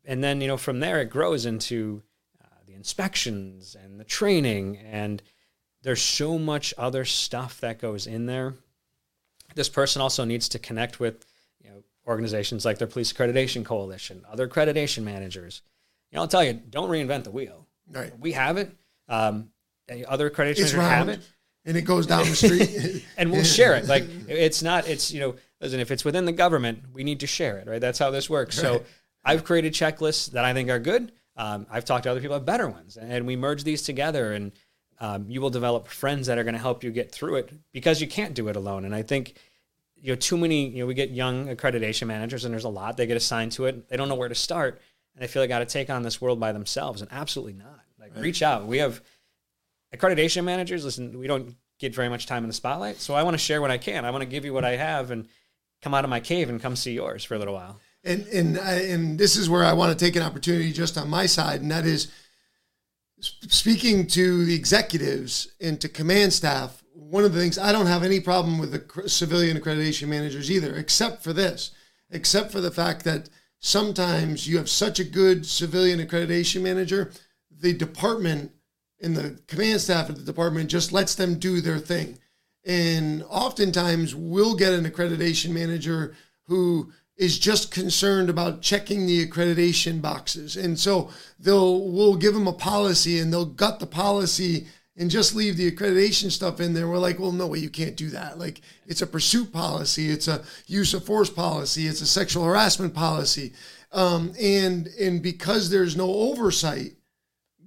[0.04, 2.02] and then you know from there it grows into
[2.42, 5.22] uh, the inspections and the training, and
[5.82, 8.54] there's so much other stuff that goes in there.
[9.54, 11.24] This person also needs to connect with
[12.08, 15.62] organizations like their police accreditation coalition, other accreditation managers.
[16.10, 17.66] You know, I'll tell you, don't reinvent the wheel.
[17.90, 18.18] Right.
[18.18, 18.74] We have it.
[19.08, 19.50] Um,
[20.08, 21.20] other accreditation have it.
[21.64, 23.04] And it goes down the street.
[23.18, 23.86] and we'll share it.
[23.86, 27.26] Like it's not, it's, you know, listen, if it's within the government, we need to
[27.26, 27.80] share it, right?
[27.80, 28.56] That's how this works.
[28.56, 28.78] Right.
[28.78, 28.84] So
[29.24, 31.12] I've created checklists that I think are good.
[31.36, 34.50] Um, I've talked to other people about better ones, and we merge these together, and
[34.98, 38.00] um, you will develop friends that are going to help you get through it because
[38.00, 38.84] you can't do it alone.
[38.84, 39.34] And I think
[40.00, 42.96] you know too many you know we get young accreditation managers and there's a lot
[42.96, 43.88] they get assigned to it.
[43.88, 44.80] They don't know where to start
[45.14, 47.80] and they feel they got to take on this world by themselves and absolutely not.
[47.98, 48.22] Like right.
[48.22, 48.66] reach out.
[48.66, 49.02] We have
[49.94, 50.84] accreditation managers.
[50.84, 52.98] Listen we don't get very much time in the spotlight.
[52.98, 54.04] So i want to share what i can.
[54.04, 55.28] I want to give you what i have and
[55.82, 57.80] come out of my cave and come see yours for a little while.
[58.04, 61.08] And and I, and this is where i want to take an opportunity just on
[61.08, 62.12] my side and that is
[63.20, 66.77] speaking to the executives and to command staff
[67.10, 70.74] one of the things I don't have any problem with the civilian accreditation managers either,
[70.74, 71.70] except for this,
[72.10, 77.10] except for the fact that sometimes you have such a good civilian accreditation manager,
[77.50, 78.52] the department
[79.00, 82.18] and the command staff of the department just lets them do their thing.
[82.66, 90.02] And oftentimes we'll get an accreditation manager who is just concerned about checking the accreditation
[90.02, 90.56] boxes.
[90.56, 94.66] And so they'll we'll give them a policy and they'll gut the policy
[94.98, 96.88] and just leave the accreditation stuff in there.
[96.88, 98.38] We're like, well, no way, you can't do that.
[98.38, 102.94] Like, it's a pursuit policy, it's a use of force policy, it's a sexual harassment
[102.94, 103.52] policy,
[103.92, 106.96] um, and and because there's no oversight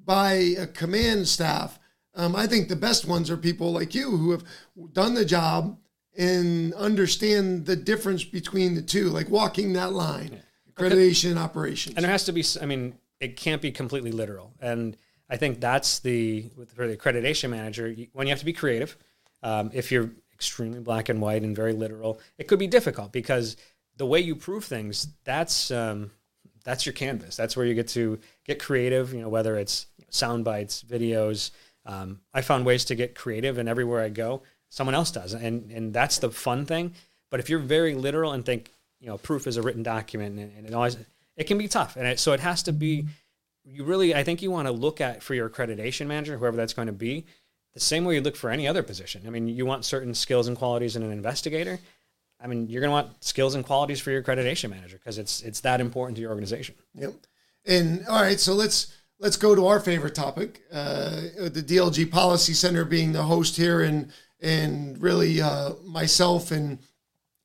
[0.06, 1.80] by a command staff,
[2.16, 4.44] um, I think the best ones are people like you who have
[4.92, 5.78] done the job
[6.18, 11.96] and understand the difference between the two, like walking that line, accreditation and operations.
[11.96, 14.98] And there has to be, I mean, it can't be completely literal, and
[15.32, 18.98] I think that's the for the accreditation manager when you have to be creative.
[19.42, 23.56] Um, if you're extremely black and white and very literal, it could be difficult because
[23.96, 26.12] the way you prove things that's um,
[26.66, 27.38] that's your canvas.
[27.38, 29.14] That's where you get to get creative.
[29.14, 31.52] You know, whether it's sound bites, videos.
[31.86, 35.72] Um, I found ways to get creative, and everywhere I go, someone else does, and
[35.72, 36.94] and that's the fun thing.
[37.30, 40.52] But if you're very literal and think you know proof is a written document, and,
[40.58, 40.98] and it always
[41.38, 43.06] it can be tough, and it, so it has to be
[43.64, 46.74] you really, I think you want to look at for your accreditation manager, whoever that's
[46.74, 47.26] going to be,
[47.74, 49.24] the same way you look for any other position.
[49.26, 51.80] I mean, you want certain skills and qualities in an investigator.
[52.40, 55.42] I mean, you're going to want skills and qualities for your accreditation manager because it's
[55.42, 56.76] it's that important to your organization.
[56.96, 57.14] Yep.
[57.66, 62.54] And all right, so let's let's go to our favorite topic, uh, the DLG Policy
[62.54, 66.80] Center being the host here, and and really uh, myself and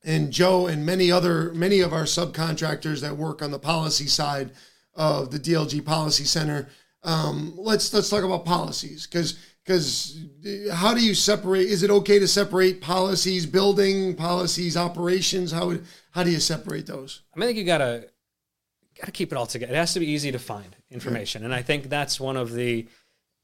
[0.03, 4.51] and Joe and many other many of our subcontractors that work on the policy side
[4.97, 6.69] of the DLG Policy Center.
[7.03, 10.19] Um, let's let's talk about policies because because
[10.73, 11.69] how do you separate?
[11.69, 15.53] Is it okay to separate policies, building policies, operations?
[15.53, 15.77] How
[16.11, 17.23] how do you separate those?
[17.35, 18.09] I, mean, I think you gotta
[18.99, 19.73] gotta keep it all together.
[19.73, 22.87] It has to be easy to find information, and I think that's one of the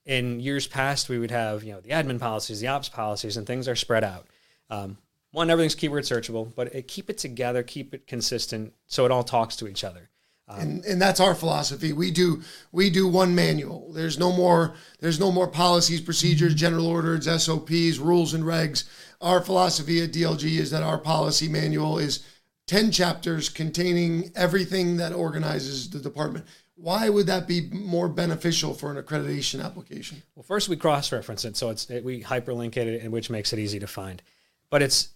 [0.04, 3.46] in years past we would have you know the admin policies, the ops policies, and
[3.46, 4.26] things are spread out.
[4.70, 4.98] Um,
[5.32, 9.24] one, everything's keyword searchable, but it, keep it together, keep it consistent, so it all
[9.24, 10.10] talks to each other.
[10.54, 11.92] Um, and, and that's our philosophy.
[11.92, 13.92] We do we do one manual.
[13.92, 18.84] There's no more there's no more policies, procedures, general orders, SOPs, rules and regs.
[19.20, 22.24] Our philosophy at DLG is that our policy manual is
[22.66, 26.46] 10 chapters containing everything that organizes the department.
[26.74, 30.22] Why would that be more beneficial for an accreditation application?
[30.34, 33.58] Well, first we cross-reference it, so it's it, we hyperlink it, and which makes it
[33.58, 34.22] easy to find.
[34.70, 35.10] But it's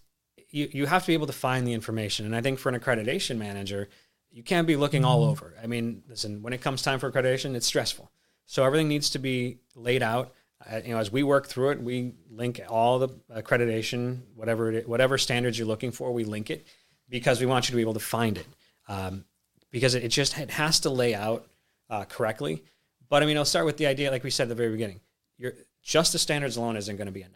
[0.49, 2.79] you, you have to be able to find the information, and I think for an
[2.79, 3.89] accreditation manager,
[4.37, 5.31] you can't be looking all mm-hmm.
[5.31, 5.55] over.
[5.61, 8.11] I mean, listen, when it comes time for accreditation, it's stressful.
[8.45, 10.31] So everything needs to be laid out.
[10.63, 14.87] Uh, you know, as we work through it, we link all the accreditation, whatever it,
[14.87, 16.67] whatever standards you're looking for, we link it
[17.09, 18.45] because we want you to be able to find it.
[18.87, 19.25] Um,
[19.71, 21.47] because it, it, just it has to lay out
[21.89, 22.63] uh, correctly.
[23.09, 25.01] But I mean, I'll start with the idea, like we said at the very beginning.
[25.39, 27.33] You're, just the standards alone isn't going to be enough.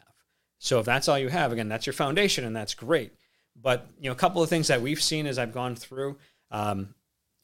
[0.60, 3.14] So if that's all you have, again, that's your foundation, and that's great.
[3.60, 6.18] But you know, a couple of things that we've seen as I've gone through
[6.52, 6.94] um,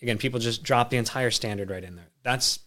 [0.01, 2.09] again, people just drop the entire standard right in there.
[2.23, 2.59] That's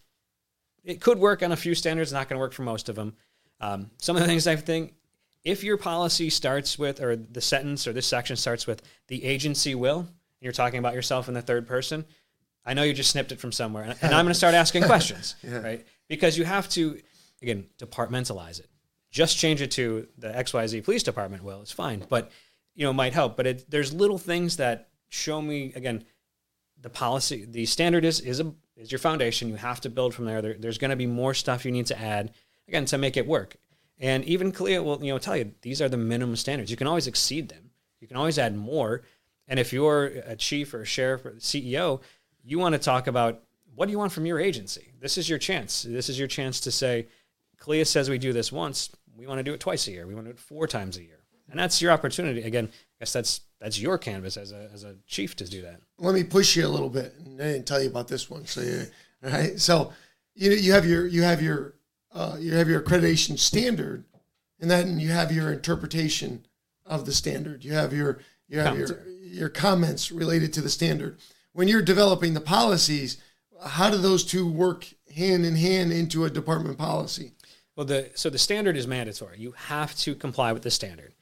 [0.85, 3.15] it could work on a few standards, not going to work for most of them.
[3.61, 4.95] Um, some of the things I think,
[5.45, 9.75] if your policy starts with, or the sentence or this section starts with, the agency
[9.75, 10.09] will, and
[10.41, 12.05] you're talking about yourself in the third person,
[12.65, 14.83] I know you just snipped it from somewhere, and, and I'm going to start asking
[14.85, 15.59] questions, yeah.
[15.59, 15.87] right?
[16.09, 16.99] Because you have to,
[17.43, 18.69] again, departmentalize it.
[19.11, 22.31] Just change it to the XYZ police department will, it's fine, but
[22.75, 23.37] you know, might help.
[23.37, 26.05] But it, there's little things that show me again
[26.83, 29.49] the policy, the standard is is a is your foundation.
[29.49, 30.41] You have to build from there.
[30.41, 32.33] there there's going to be more stuff you need to add
[32.69, 33.57] again to make it work.
[33.99, 36.71] And even CALEA will you know tell you these are the minimum standards.
[36.71, 37.71] You can always exceed them.
[38.01, 39.03] You can always add more.
[39.47, 42.01] And if you're a chief or a sheriff or CEO,
[42.43, 43.43] you want to talk about
[43.75, 44.93] what do you want from your agency.
[45.01, 45.83] This is your chance.
[45.83, 47.09] This is your chance to say,
[47.61, 48.91] CALEA says we do this once.
[49.17, 50.07] We want to do it twice a year.
[50.07, 51.19] We want to do it four times a year.
[51.51, 52.43] And that's your opportunity.
[52.43, 55.81] Again, I guess that's that's your canvas as a as a chief to do that.
[55.99, 57.15] Let me push you a little bit.
[57.25, 58.47] I didn't tell you about this one.
[58.47, 58.87] So, you,
[59.25, 59.61] all right.
[59.61, 59.93] So,
[60.35, 61.75] you you have your you have your
[62.13, 64.05] uh, you have your accreditation standard,
[64.61, 66.47] and then you have your interpretation
[66.87, 67.65] of the standard.
[67.65, 71.19] You have your you have your, your comments related to the standard.
[71.53, 73.19] When you're developing the policies,
[73.65, 77.33] how do those two work hand in hand into a department policy?
[77.77, 79.39] Well, the so the standard is mandatory.
[79.39, 81.13] You have to comply with the standard.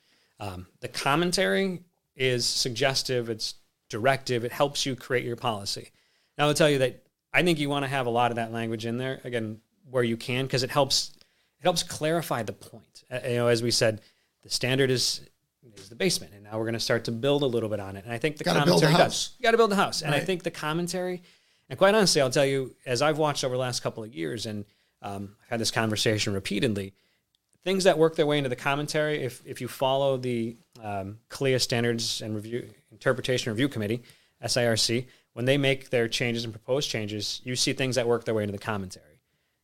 [0.41, 1.83] Um, the commentary
[2.19, 3.31] is suggestive.
[3.31, 3.55] It's
[3.89, 4.45] directive.
[4.45, 5.91] It helps you create your policy.
[6.37, 7.03] Now, I'll tell you that
[7.33, 10.03] I think you want to have a lot of that language in there again where
[10.03, 11.13] you can because it helps
[11.61, 13.05] it helps clarify the point.
[13.11, 14.01] Uh, you know, as we said,
[14.43, 15.29] the standard is
[15.77, 17.97] is the basement, and now we're going to start to build a little bit on
[17.97, 18.05] it.
[18.05, 19.35] And I think the Gotta commentary does.
[19.39, 21.23] You got to build a house, and I think the commentary,
[21.69, 24.47] and quite honestly, I'll tell you, as I've watched over the last couple of years,
[24.47, 24.65] and
[25.03, 26.95] um, I've had this conversation repeatedly,
[27.65, 31.61] things that work their way into the commentary, if if you follow the um, CALEA
[31.61, 34.03] Standards and Review Interpretation Review Committee,
[34.43, 38.35] SIRC, when they make their changes and proposed changes, you see things that work their
[38.35, 39.21] way into the commentary.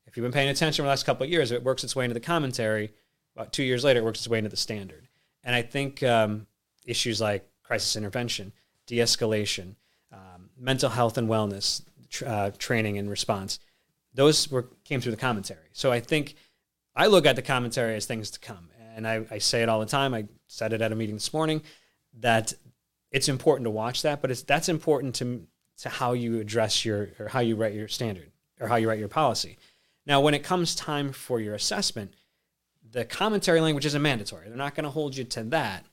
[0.07, 2.05] If you've been paying attention over the last couple of years, it works its way
[2.05, 2.93] into the commentary.
[3.35, 5.09] About two years later, it works its way into the standard.
[5.43, 6.47] And I think um,
[6.87, 8.53] issues like crisis intervention,
[8.87, 9.75] de-escalation,
[10.13, 13.59] um, mental health and wellness tr- uh, training and response,
[14.15, 15.69] those were came through the commentary.
[15.73, 16.37] So I think
[16.97, 19.81] I look at the commentary as things to come, and I, I say it all
[19.81, 20.15] the time.
[20.15, 21.63] I said it at a meeting this morning
[22.21, 22.53] that
[23.11, 25.47] it's important to watch that, but it's that's important to
[25.79, 28.31] to how you address your or how you write your standard
[28.61, 29.59] or how you write your policy.
[30.07, 32.15] Now, when it comes time for your assessment,
[32.93, 34.49] the commentary language isn't mandatory.
[34.49, 35.85] They're not going to hold you to that.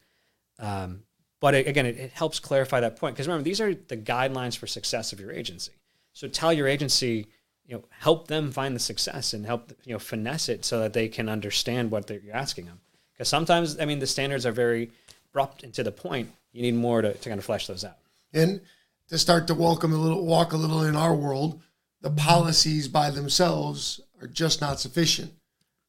[0.60, 1.04] Um,
[1.40, 4.58] but it, again, it, it helps clarify that point because remember, these are the guidelines
[4.58, 5.72] for success of your agency.
[6.14, 7.28] So tell your agency,
[7.72, 10.92] you know, help them find the success and help you know finesse it so that
[10.92, 12.82] they can understand what you're asking them.
[13.14, 14.92] Because sometimes, I mean, the standards are very
[15.30, 16.30] abrupt and to the point.
[16.52, 17.96] You need more to, to kind of flesh those out.
[18.34, 18.60] And
[19.08, 21.62] to start to welcome a little, walk a little in our world,
[22.02, 25.32] the policies by themselves are just not sufficient.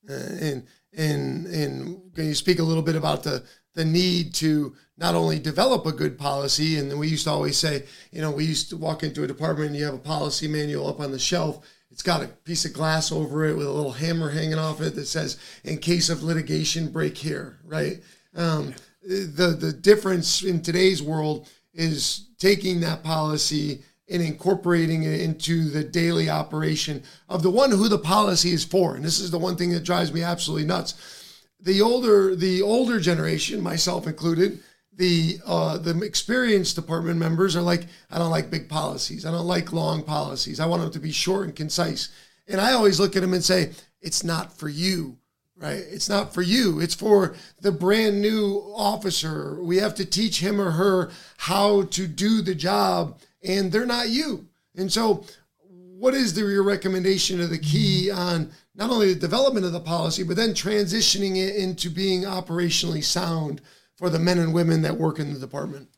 [0.08, 0.66] Uh, and
[0.96, 3.42] and and can you speak a little bit about the
[3.74, 7.82] the need to not only develop a good policy, and we used to always say,
[8.12, 10.86] you know, we used to walk into a department and you have a policy manual
[10.86, 11.66] up on the shelf.
[11.90, 14.94] It's got a piece of glass over it with a little hammer hanging off it
[14.94, 18.00] that says, "In case of litigation, break here." Right.
[18.36, 25.68] Um, the the difference in today's world is taking that policy and incorporating it into
[25.68, 28.94] the daily operation of the one who the policy is for.
[28.94, 30.94] And this is the one thing that drives me absolutely nuts.
[31.60, 34.60] The older the older generation, myself included,
[34.94, 39.24] the uh, the experienced department members are like, I don't like big policies.
[39.24, 40.60] I don't like long policies.
[40.60, 42.10] I want them to be short and concise.
[42.48, 45.16] And I always look at them and say, it's not for you
[45.62, 45.84] right?
[45.90, 46.80] It's not for you.
[46.80, 49.62] It's for the brand new officer.
[49.62, 54.08] We have to teach him or her how to do the job, and they're not
[54.08, 54.48] you.
[54.76, 55.24] And so,
[55.68, 59.80] what is the, your recommendation of the key on not only the development of the
[59.80, 63.60] policy, but then transitioning it into being operationally sound
[64.02, 65.88] for the men and women that work in the department?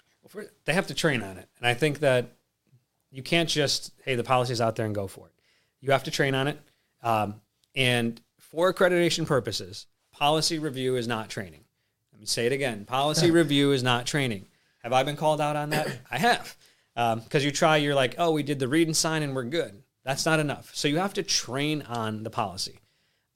[0.66, 2.32] They have to train on it, and I think that
[3.10, 5.32] you can't just hey the policy's out there and go for it.
[5.80, 6.60] You have to train on it,
[7.02, 7.40] um,
[7.74, 11.64] and for accreditation purposes, policy review is not training.
[12.12, 14.48] Let me say it again: policy review is not training.
[14.82, 16.00] Have I been called out on that?
[16.10, 16.56] I have,
[17.24, 19.82] because you try, you're like, oh, we did the read and sign and we're good.
[20.04, 20.74] That's not enough.
[20.74, 22.80] So you have to train on the policy.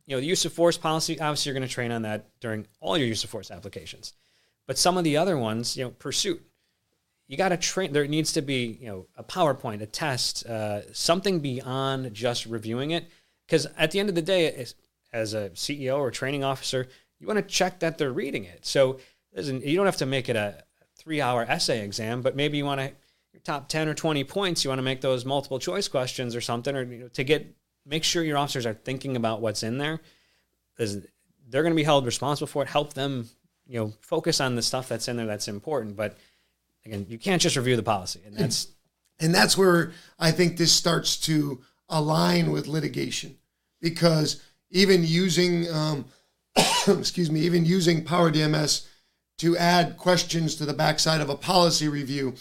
[0.04, 1.18] You know, the use of force policy.
[1.18, 4.12] Obviously, you're going to train on that during all your use of force applications.
[4.68, 6.40] But some of the other ones, you know, pursuit,
[7.26, 7.92] you got to train.
[7.92, 12.92] There needs to be, you know, a PowerPoint, a test, uh, something beyond just reviewing
[12.92, 13.08] it.
[13.46, 14.66] Because at the end of the day,
[15.12, 16.86] as, a CEO or training officer,
[17.18, 18.66] you want to check that they're reading it.
[18.66, 19.00] So
[19.34, 20.62] you don't have to make it a
[20.96, 22.92] three-hour essay exam, but maybe you want to
[23.32, 24.64] your top ten or twenty points.
[24.64, 27.54] You want to make those multiple choice questions or something, or you know, to get
[27.86, 30.00] make sure your officers are thinking about what's in there.
[30.76, 32.68] They're going to be held responsible for it.
[32.68, 33.28] Help them,
[33.68, 35.96] you know, focus on the stuff that's in there that's important.
[35.96, 36.16] But
[36.84, 38.68] again, you can't just review the policy, and that's
[39.20, 43.36] And that's where I think this starts to align with litigation
[43.80, 46.04] because even using, um,
[46.88, 48.86] excuse me, even using Power DMS
[49.38, 52.34] to add questions to the backside of a policy review,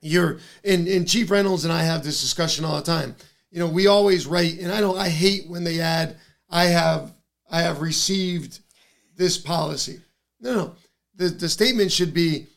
[0.00, 3.14] you're, and, and Chief Reynolds and I have this discussion all the time.
[3.50, 6.16] You know, we always write, and I don't, I hate when they add,
[6.50, 7.12] I have,
[7.50, 8.60] I have received
[9.16, 10.00] this policy.
[10.42, 10.74] No, no.
[11.14, 12.48] The, the statement should be,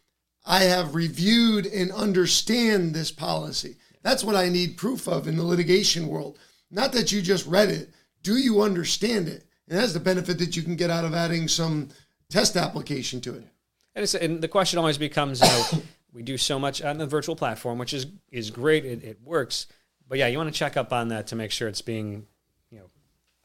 [0.45, 3.77] I have reviewed and understand this policy.
[4.01, 6.38] That's what I need proof of in the litigation world.
[6.69, 7.89] Not that you just read it.
[8.23, 9.45] Do you understand it?
[9.67, 11.89] And that's the benefit that you can get out of adding some
[12.29, 13.47] test application to it.
[13.95, 15.83] And, it's, and the question always becomes, you know,
[16.13, 18.86] we do so much on the virtual platform, which is is great.
[18.86, 19.67] It, it works,
[20.07, 22.27] but yeah, you want to check up on that to make sure it's being,
[22.69, 22.86] you know,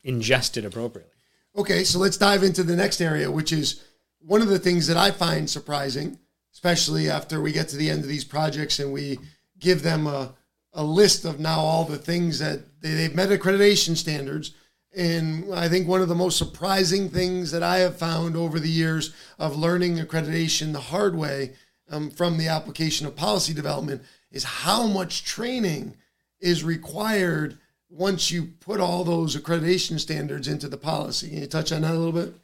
[0.03, 1.13] ingested appropriately.
[1.57, 3.83] Okay, so let's dive into the next area, which is
[4.21, 6.19] one of the things that I find surprising,
[6.53, 9.19] especially after we get to the end of these projects and we
[9.59, 10.35] give them a,
[10.73, 14.53] a list of now all the things that they, they've met accreditation standards.
[14.97, 18.69] And I think one of the most surprising things that I have found over the
[18.69, 21.55] years of learning accreditation the hard way
[21.91, 25.97] um, from the application of policy development is how much training
[26.41, 27.59] is required
[27.89, 31.29] once you put all those accreditation standards into the policy.
[31.29, 32.35] Can you touch on that a little bit?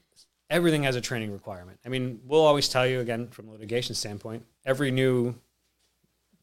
[0.49, 1.79] Everything has a training requirement.
[1.85, 5.35] I mean, we'll always tell you again from a litigation standpoint, every new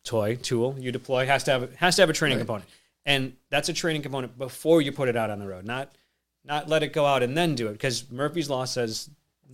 [0.03, 2.41] toy tool you deploy has to have has to have a training right.
[2.41, 2.69] component,
[3.05, 5.95] and that's a training component before you put it out on the road, not
[6.43, 9.09] not let it go out and then do it because Murphy's law says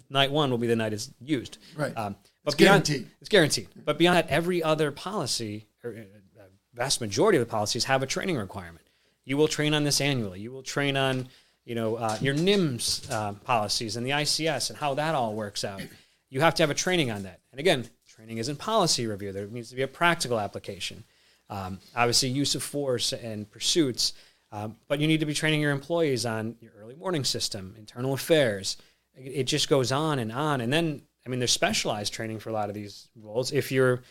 [0.10, 1.58] night one will be the night it's used.
[1.76, 1.96] Right.
[1.96, 3.12] Um, but it's beyond, guaranteed.
[3.20, 3.68] It's guaranteed.
[3.86, 6.44] But beyond that, every other policy, or a uh,
[6.74, 8.88] vast majority of the policies, have a training requirement.
[9.26, 10.40] You will train on this annually.
[10.40, 11.28] You will train on,
[11.70, 15.64] you know, uh, your NIMS uh, policies and the ICS and how that all works
[15.64, 15.84] out.
[16.32, 17.42] You have to have a training on that.
[17.52, 19.32] And again, training isn't policy review.
[19.32, 21.04] There needs to be a practical application.
[21.48, 24.14] Um, obviously, use of force and pursuits.
[24.52, 28.14] Um, but you need to be training your employees on your early warning system, internal
[28.14, 28.78] affairs.
[29.14, 30.62] It, it just goes on and on.
[30.62, 33.52] And then, I mean, there's specialized training for a lot of these roles.
[33.52, 34.02] If you're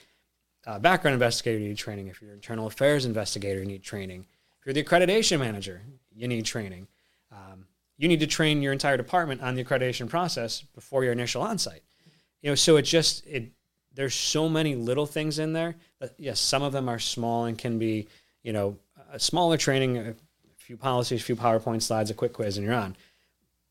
[0.64, 2.06] a background investigator, you need training.
[2.06, 4.26] If you're an internal affairs investigator, you need training
[4.60, 5.82] If you're the accreditation manager,
[6.14, 6.86] you need training.
[7.38, 7.66] Um,
[7.96, 11.80] you need to train your entire department on the accreditation process before your initial onsite.
[12.42, 13.50] You know, so it just it
[13.94, 15.74] there's so many little things in there.
[15.98, 18.06] But yes, some of them are small and can be,
[18.44, 18.76] you know,
[19.12, 20.14] a smaller training, a
[20.56, 22.96] few policies, a few PowerPoint slides, a quick quiz, and you're on.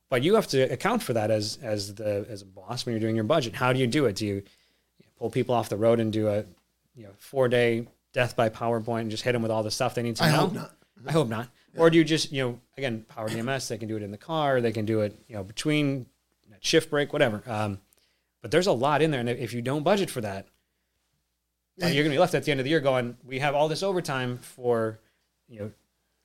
[0.10, 3.00] But you have to account for that as as the as a boss when you're
[3.00, 3.56] doing your budget.
[3.56, 4.18] How do you do it?
[4.18, 4.44] Do you
[5.18, 6.44] pull people off the road and do a
[6.96, 9.96] you know four day death by PowerPoint and just hit them with all the stuff
[9.96, 10.30] they need to know?
[10.30, 10.40] I know?
[10.40, 10.72] Hope not.
[11.08, 11.48] I hope not.
[11.74, 11.82] Yeah.
[11.82, 14.18] Or do you just, you know, again, Power DMS, they can do it in the
[14.18, 16.06] car, they can do it, you know, between
[16.60, 17.44] shift break, whatever.
[17.46, 17.80] Um,
[18.42, 19.20] but there's a lot in there.
[19.20, 20.48] And if you don't budget for that,
[21.78, 23.68] you're going to be left at the end of the year going, we have all
[23.68, 25.00] this overtime for,
[25.48, 25.72] you know,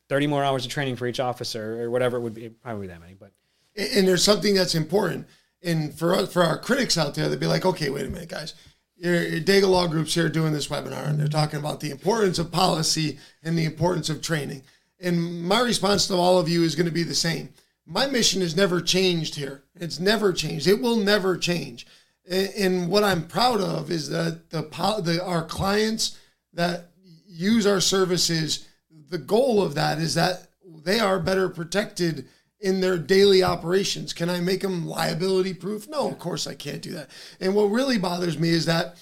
[0.08, 2.48] 30 more hours of training for each officer or whatever it would be.
[2.48, 3.32] Probably that many, but.
[3.76, 5.26] And there's something that's important.
[5.62, 8.54] And for, for our critics out there, they'd be like, okay, wait a minute, guys
[9.02, 12.38] your, your Daigle Law Group's here doing this webinar, and they're talking about the importance
[12.38, 14.62] of policy and the importance of training.
[15.02, 17.50] And my response to all of you is going to be the same.
[17.84, 19.64] My mission has never changed here.
[19.74, 20.68] It's never changed.
[20.68, 21.86] It will never change.
[22.30, 24.62] And what I'm proud of is that the,
[25.02, 26.18] the our clients
[26.52, 26.90] that
[27.26, 28.68] use our services,
[29.08, 30.46] the goal of that is that
[30.84, 32.28] they are better protected
[32.60, 34.12] in their daily operations.
[34.12, 35.88] Can I make them liability proof?
[35.88, 37.10] No, of course I can't do that.
[37.40, 38.96] And what really bothers me is that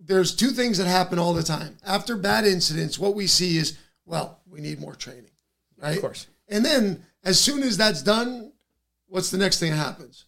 [0.00, 1.76] there's two things that happen all the time.
[1.84, 3.76] After bad incidents, what we see is,
[4.06, 5.30] well, we need more training,
[5.80, 5.96] right?
[5.96, 6.26] Of course.
[6.48, 8.52] And then as soon as that's done,
[9.08, 10.26] what's the next thing that happens?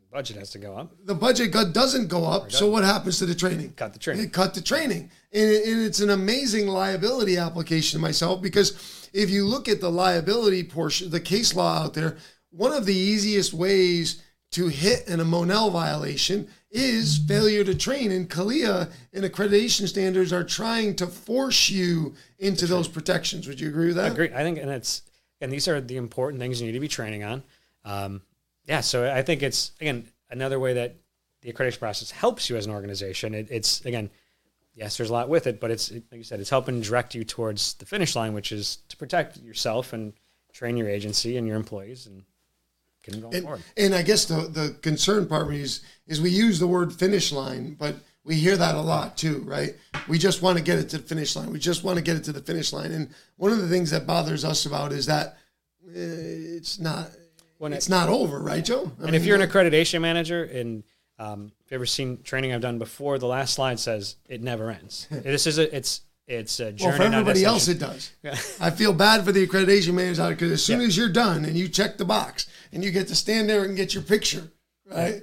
[0.00, 0.92] The budget has to go up.
[1.04, 2.50] The budget doesn't go up.
[2.50, 3.74] So what happens to the training?
[3.76, 4.24] Cut the training.
[4.24, 5.10] It cut the training.
[5.32, 10.64] And, it's an amazing liability application to myself because if you look at the liability
[10.64, 12.16] portion, the case law out there,
[12.50, 18.12] one of the easiest ways to hit an, a Monell violation is failure to train.
[18.12, 23.46] And CALEA and accreditation standards are trying to force you into those protections.
[23.46, 24.06] Would you agree with that?
[24.06, 24.30] I agree.
[24.34, 25.02] I think, and it's,
[25.40, 27.42] and these are the important things you need to be training on.
[27.84, 28.22] Um,
[28.66, 28.80] yeah.
[28.80, 30.96] So I think it's, again, another way that
[31.40, 33.34] the accreditation process helps you as an organization.
[33.34, 34.10] It, it's, again,
[34.74, 37.24] yes, there's a lot with it, but it's like you said, it's helping direct you
[37.24, 40.12] towards the finish line, which is to protect yourself and
[40.52, 42.24] train your agency and your employees and
[43.10, 43.62] them going and, forward.
[43.76, 47.76] And I guess the the concern part is is we use the word finish line,
[47.78, 49.74] but we hear that a lot too, right?
[50.06, 51.50] We just want to get it to the finish line.
[51.50, 52.92] We just want to get it to the finish line.
[52.92, 55.38] And one of the things that bothers us about is that
[55.86, 57.08] uh, it's not
[57.56, 58.92] when it's it, not over, right, Joe?
[58.98, 60.84] I and mean, if you're an accreditation manager and
[61.18, 64.70] um, if you've ever seen training I've done before, the last slide says it never
[64.70, 65.06] ends.
[65.10, 66.90] this is a it's it's a journey.
[66.90, 68.12] Well, for everybody else, it does.
[68.60, 71.56] I feel bad for the accreditation managers out because as soon as you're done and
[71.56, 74.52] you check the box and you get to stand there and get your picture,
[74.90, 75.22] right?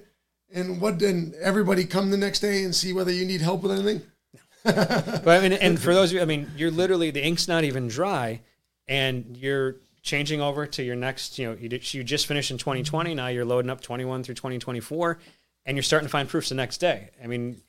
[0.53, 1.33] And what then?
[1.39, 4.01] Everybody come the next day and see whether you need help with anything.
[4.63, 7.63] but I mean, and for those of you, I mean, you're literally the ink's not
[7.63, 8.41] even dry,
[8.87, 11.37] and you're changing over to your next.
[11.37, 13.13] You know, you, you just finished in 2020.
[13.13, 15.19] Now you're loading up 21 through 2024
[15.65, 17.09] and you're starting to find proofs the next day.
[17.23, 17.61] I mean,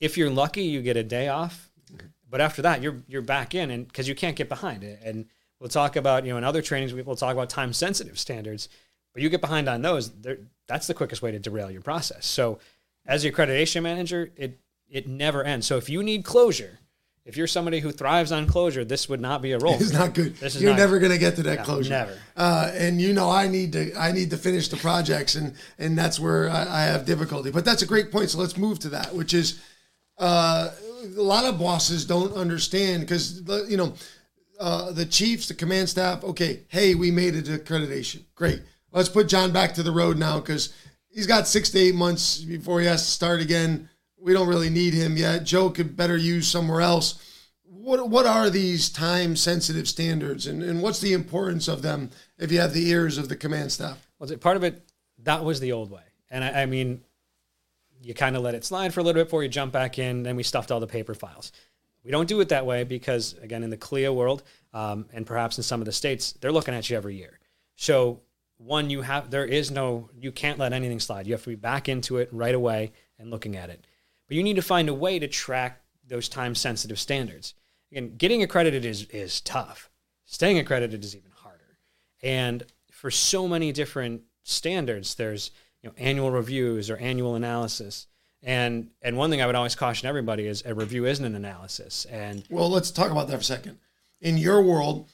[0.00, 1.70] if you're lucky, you get a day off,
[2.28, 5.00] but after that, you're you're back in, and because you can't get behind it.
[5.04, 5.26] And
[5.60, 8.68] we'll talk about you know in other trainings we'll talk about time sensitive standards,
[9.12, 10.10] but you get behind on those,
[10.66, 12.26] that's the quickest way to derail your process.
[12.26, 12.58] So,
[13.06, 14.58] as the accreditation manager, it
[14.90, 15.66] it never ends.
[15.66, 16.78] So if you need closure,
[17.24, 19.74] if you're somebody who thrives on closure, this would not be a role.
[19.74, 20.36] It's not good.
[20.36, 21.90] This is you're never going to get to that no, closure.
[21.90, 22.18] Never.
[22.36, 25.96] Uh, and you know, I need to I need to finish the projects, and and
[25.96, 27.50] that's where I, I, have difficulty.
[27.50, 28.30] But that's a great point.
[28.30, 29.60] So let's move to that, which is
[30.18, 30.70] uh,
[31.04, 33.94] a lot of bosses don't understand because you know
[34.58, 36.24] uh, the chiefs, the command staff.
[36.24, 38.22] Okay, hey, we made it to accreditation.
[38.34, 38.62] Great.
[38.92, 40.72] Let's put John back to the road now because
[41.10, 43.88] he's got six to eight months before he has to start again.
[44.18, 45.44] We don't really need him yet.
[45.44, 47.20] Joe could better use somewhere else.
[47.64, 52.50] What what are these time sensitive standards and, and what's the importance of them if
[52.50, 54.06] you have the ears of the command staff?
[54.18, 54.82] Was it part of it?
[55.18, 57.02] That was the old way, and I, I mean,
[58.04, 60.22] you kind of let it slide for a little bit before you jump back in.
[60.22, 61.52] Then we stuffed all the paper files.
[62.04, 64.42] We don't do it that way because, again, in the CALEA world,
[64.74, 67.38] um, and perhaps in some of the states, they're looking at you every year.
[67.76, 68.20] So
[68.58, 71.26] one, you have there is no you can't let anything slide.
[71.26, 73.86] You have to be back into it right away and looking at it.
[74.28, 77.54] But you need to find a way to track those time sensitive standards.
[77.90, 79.90] Again, getting accredited is is tough.
[80.24, 81.78] Staying accredited is even harder.
[82.22, 85.50] And for so many different standards, there's
[85.84, 88.06] you know annual reviews or annual analysis.
[88.42, 92.06] And and one thing I would always caution everybody is a review isn't an analysis.
[92.06, 93.78] And well, let's talk about that for a second.
[94.20, 95.10] In your world,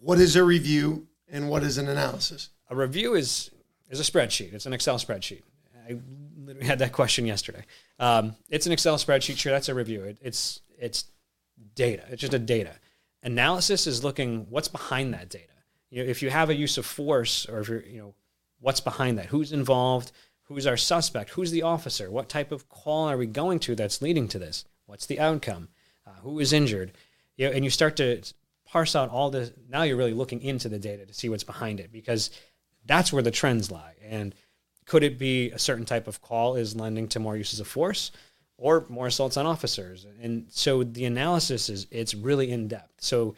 [0.00, 2.48] what is a review and what is an analysis?
[2.70, 3.50] A review is
[3.90, 4.54] is a spreadsheet.
[4.54, 5.42] It's an Excel spreadsheet.
[5.86, 5.98] I
[6.38, 7.64] literally had that question yesterday.
[7.98, 9.36] Um, it's an Excel spreadsheet.
[9.36, 10.04] Sure, that's a review.
[10.04, 11.04] It, it's it's
[11.74, 12.04] data.
[12.08, 12.72] It's just a data.
[13.22, 15.44] Analysis is looking what's behind that data.
[15.90, 18.14] You know, if you have a use of force, or if you're you know
[18.60, 20.12] what's behind that, who's involved,
[20.50, 21.30] Who's our suspect?
[21.30, 22.10] Who's the officer?
[22.10, 24.64] What type of call are we going to that's leading to this?
[24.86, 25.68] What's the outcome?
[26.04, 26.90] Uh, who is injured?
[27.36, 28.20] You know, and you start to
[28.66, 29.54] parse out all the.
[29.68, 32.32] Now you're really looking into the data to see what's behind it because
[32.84, 33.94] that's where the trends lie.
[34.04, 34.34] And
[34.86, 38.10] could it be a certain type of call is lending to more uses of force?
[38.60, 40.06] or more assaults on officers.
[40.20, 42.92] And so the analysis is it's really in depth.
[42.98, 43.34] So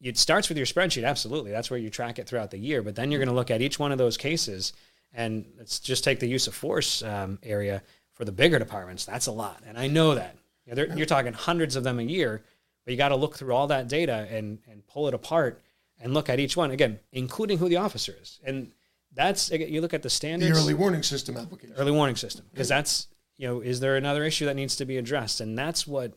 [0.00, 1.50] it starts with your spreadsheet, absolutely.
[1.50, 2.82] That's where you track it throughout the year.
[2.82, 4.72] But then you're going to look at each one of those cases
[5.12, 7.82] and let's just take the use of force um, area
[8.12, 9.04] for the bigger departments.
[9.04, 10.36] That's a lot, and I know that.
[10.66, 12.42] You know, you're talking hundreds of them a year,
[12.84, 15.62] but you got to look through all that data and and pull it apart
[16.00, 18.38] and look at each one again, including who the officer is.
[18.44, 18.72] And
[19.14, 20.52] that's you look at the standards.
[20.52, 21.74] The early warning system application.
[21.78, 24.98] Early warning system, because that's you know, is there another issue that needs to be
[24.98, 25.40] addressed?
[25.40, 26.12] And that's what.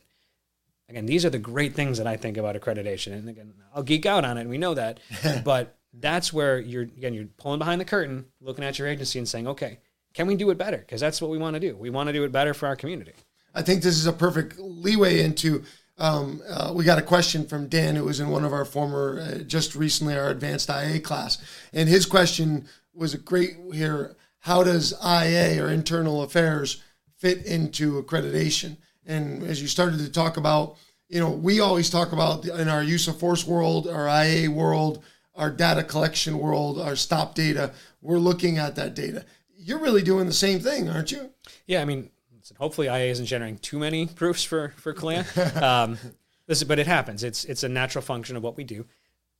[0.88, 3.12] Again, these are the great things that I think about accreditation.
[3.12, 5.00] And again, I'll geek out on it, and we know that.
[5.44, 9.28] but that's where you're again you're pulling behind the curtain, looking at your agency and
[9.28, 9.78] saying, okay,
[10.14, 10.78] can we do it better?
[10.78, 11.76] Because that's what we want to do.
[11.76, 13.12] We want to do it better for our community.
[13.54, 15.64] I think this is a perfect leeway into.
[15.98, 19.20] Um, uh, we got a question from Dan, who was in one of our former,
[19.20, 21.38] uh, just recently, our advanced IA class,
[21.72, 24.16] and his question was a great here.
[24.40, 26.82] How does IA or internal affairs
[27.18, 28.78] fit into accreditation?
[29.06, 30.76] And as you started to talk about,
[31.08, 35.02] you know, we always talk about in our use of force world, our IA world,
[35.34, 39.24] our data collection world, our stop data, we're looking at that data.
[39.56, 41.30] You're really doing the same thing, aren't you?
[41.66, 42.10] Yeah, I mean,
[42.58, 45.62] hopefully IA isn't generating too many proofs for for CALEA.
[45.62, 45.98] um,
[46.48, 47.22] listen, but it happens.
[47.22, 48.86] It's it's a natural function of what we do.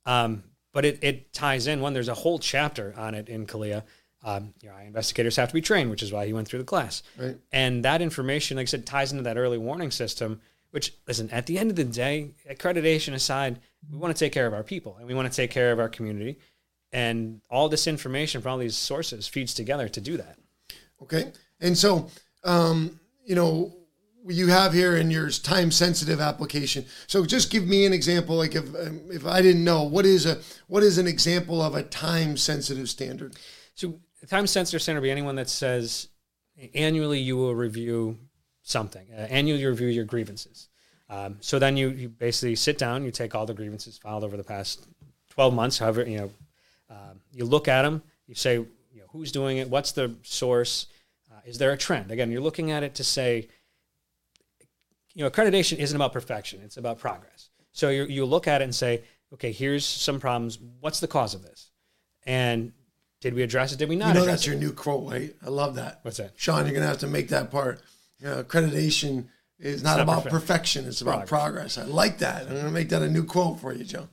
[0.05, 0.43] Um,
[0.73, 1.81] but it, it ties in.
[1.81, 3.83] One, there's a whole chapter on it in CALEA.
[4.23, 6.65] Um, you know, investigators have to be trained, which is why he went through the
[6.65, 7.03] class.
[7.17, 7.37] Right.
[7.51, 10.41] And that information, like I said, ties into that early warning system.
[10.71, 13.59] Which, listen, at the end of the day, accreditation aside,
[13.91, 15.79] we want to take care of our people and we want to take care of
[15.79, 16.39] our community.
[16.91, 20.37] And all this information from all these sources feeds together to do that.
[21.01, 21.31] Okay.
[21.59, 22.09] And so,
[22.43, 23.75] um, you know,
[24.25, 26.85] you have here in your time sensitive application.
[27.07, 28.35] So just give me an example.
[28.35, 31.75] Like if, um, if I didn't know what is a, what is an example of
[31.75, 33.35] a time sensitive standard?
[33.75, 36.09] So time sensitive center be anyone that says
[36.73, 38.17] annually you will review
[38.61, 40.69] something, uh, annually review your grievances.
[41.09, 44.37] Um, so then you, you basically sit down, you take all the grievances filed over
[44.37, 44.87] the past
[45.31, 46.31] 12 months, however, you know,
[46.89, 50.87] uh, you look at them, you say, you know, who's doing it, what's the source,
[51.31, 52.11] uh, is there a trend?
[52.11, 53.47] Again, you're looking at it to say,
[55.13, 57.49] you know, accreditation isn't about perfection, it's about progress.
[57.71, 59.03] So you, you look at it and say,
[59.33, 60.59] okay, here's some problems.
[60.79, 61.71] What's the cause of this?
[62.25, 62.71] And
[63.23, 63.79] did we address it?
[63.79, 64.09] Did we not?
[64.09, 64.49] You know, that's it?
[64.49, 65.33] your new quote, right?
[65.41, 65.99] I love that.
[66.01, 66.33] What's that?
[66.35, 67.81] Sean, you're going to have to make that part.
[68.19, 69.27] You know, accreditation
[69.59, 70.33] is not, not about perfect.
[70.33, 70.85] perfection.
[70.85, 71.75] It's about progress.
[71.75, 71.77] progress.
[71.77, 72.41] I like that.
[72.41, 74.09] I'm going to make that a new quote for you, Joe.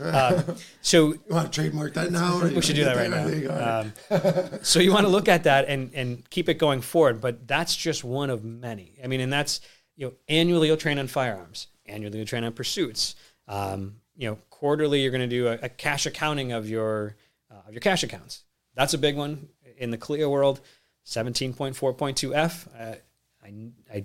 [0.00, 0.42] Uh,
[0.80, 2.40] so you want to trademark that now?
[2.54, 3.82] We should do that right now.
[4.08, 7.46] Um, so you want to look at that and and keep it going forward, but
[7.46, 8.94] that's just one of many.
[9.04, 9.60] I mean, and that's
[9.96, 13.16] you know annually you'll train on firearms, annually you'll train on pursuits.
[13.48, 17.16] Um, you know, quarterly you're going to do a, a, cash accounting of your
[17.50, 18.44] uh, of your cash accounts.
[18.76, 19.48] That's a big one
[19.78, 20.60] in the CALEA world.
[21.06, 22.68] 17.4.2F.
[22.78, 22.96] Uh,
[23.44, 24.04] I, I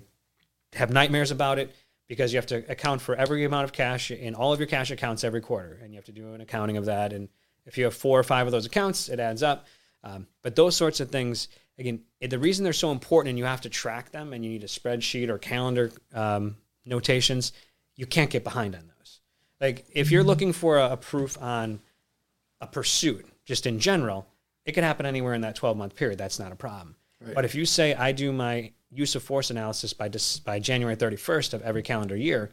[0.74, 1.74] have nightmares about it
[2.08, 4.90] because you have to account for every amount of cash in all of your cash
[4.90, 7.12] accounts every quarter, and you have to do an accounting of that.
[7.12, 7.28] And
[7.66, 9.66] if you have four or five of those accounts, it adds up.
[10.04, 11.48] Um, but those sorts of things,
[11.78, 14.64] again, the reason they're so important and you have to track them and you need
[14.64, 17.52] a spreadsheet or calendar um, notations,
[17.96, 19.20] you can't get behind on those.
[19.60, 21.80] Like if you're looking for a, a proof on
[22.60, 24.26] a pursuit, just in general,
[24.64, 26.18] it could happen anywhere in that 12 month period.
[26.18, 26.96] That's not a problem.
[27.20, 27.34] Right.
[27.34, 30.96] But if you say I do my use of force analysis by dis- by January
[30.96, 32.50] 31st of every calendar year,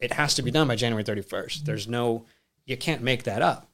[0.00, 1.64] it has to be done by January 31st.
[1.64, 2.24] There's no,
[2.66, 3.68] you can't make that up.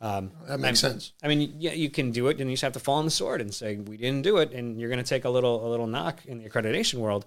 [0.00, 1.12] Um, That makes sense.
[1.22, 3.10] I mean, yeah, you can do it, and you just have to fall on the
[3.10, 5.68] sword and say we didn't do it, and you're going to take a little a
[5.68, 7.26] little knock in the accreditation world,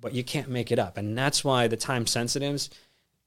[0.00, 2.70] but you can't make it up, and that's why the time sensitives.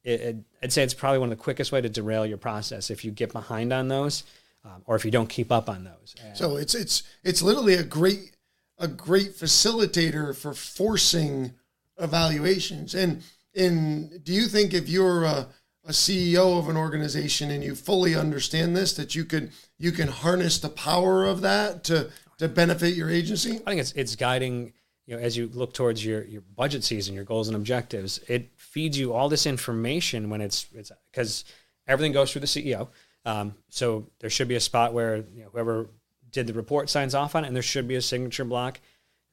[0.03, 2.89] It, it, I'd say it's probably one of the quickest way to derail your process
[2.89, 4.23] if you get behind on those,
[4.65, 6.15] um, or if you don't keep up on those.
[6.23, 8.35] And- So it's it's it's literally a great
[8.77, 11.53] a great facilitator for forcing
[11.97, 12.95] evaluations.
[12.95, 13.23] And
[13.55, 15.47] and do you think if you're a,
[15.85, 20.07] a CEO of an organization and you fully understand this, that you could you can
[20.07, 23.55] harness the power of that to to benefit your agency?
[23.65, 24.73] I think it's it's guiding
[25.05, 28.19] you know as you look towards your your budget season, your goals and objectives.
[28.27, 31.43] It feeds you all this information when it's it's because
[31.87, 32.89] everything goes through the CEO.
[33.25, 35.89] Um, so there should be a spot where you know, whoever
[36.31, 38.79] did the report signs off on it, and there should be a signature block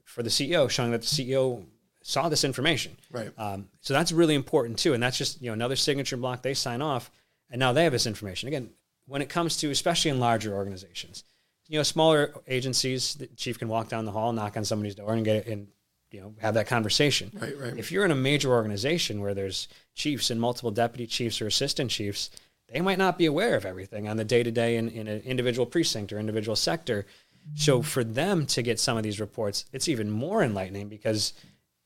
[0.05, 1.65] for the CEO showing that the CEO
[2.03, 2.97] saw this information.
[3.11, 3.31] Right.
[3.37, 6.43] Um, so that's really important too, and that's just you know another signature block.
[6.43, 7.11] They sign off,
[7.51, 8.49] and now they have this information.
[8.49, 8.71] Again,
[9.07, 11.25] when it comes to especially in larger organizations,
[11.69, 15.13] you know, smaller agencies, the chief can walk down the hall, knock on somebody's door,
[15.13, 15.69] and get it, and
[16.11, 17.31] you know have that conversation.
[17.35, 17.77] Right, right.
[17.77, 21.91] If you're in a major organization where there's chiefs and multiple deputy chiefs or assistant
[21.91, 22.31] chiefs,
[22.73, 25.21] they might not be aware of everything on the day to day in in an
[25.23, 27.07] individual precinct or individual sector.
[27.55, 31.33] So for them to get some of these reports, it's even more enlightening because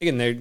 [0.00, 0.38] again, they're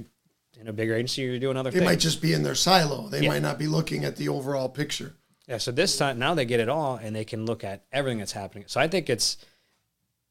[0.60, 1.90] in a bigger agency, you're doing other They things.
[1.90, 3.08] might just be in their silo.
[3.10, 3.30] They Yeah.
[3.30, 5.14] might not be looking at the overall picture.
[5.48, 8.20] Yeah, so this time now they get it all and they can look at everything
[8.20, 8.66] that's happening.
[8.68, 9.38] So I think it's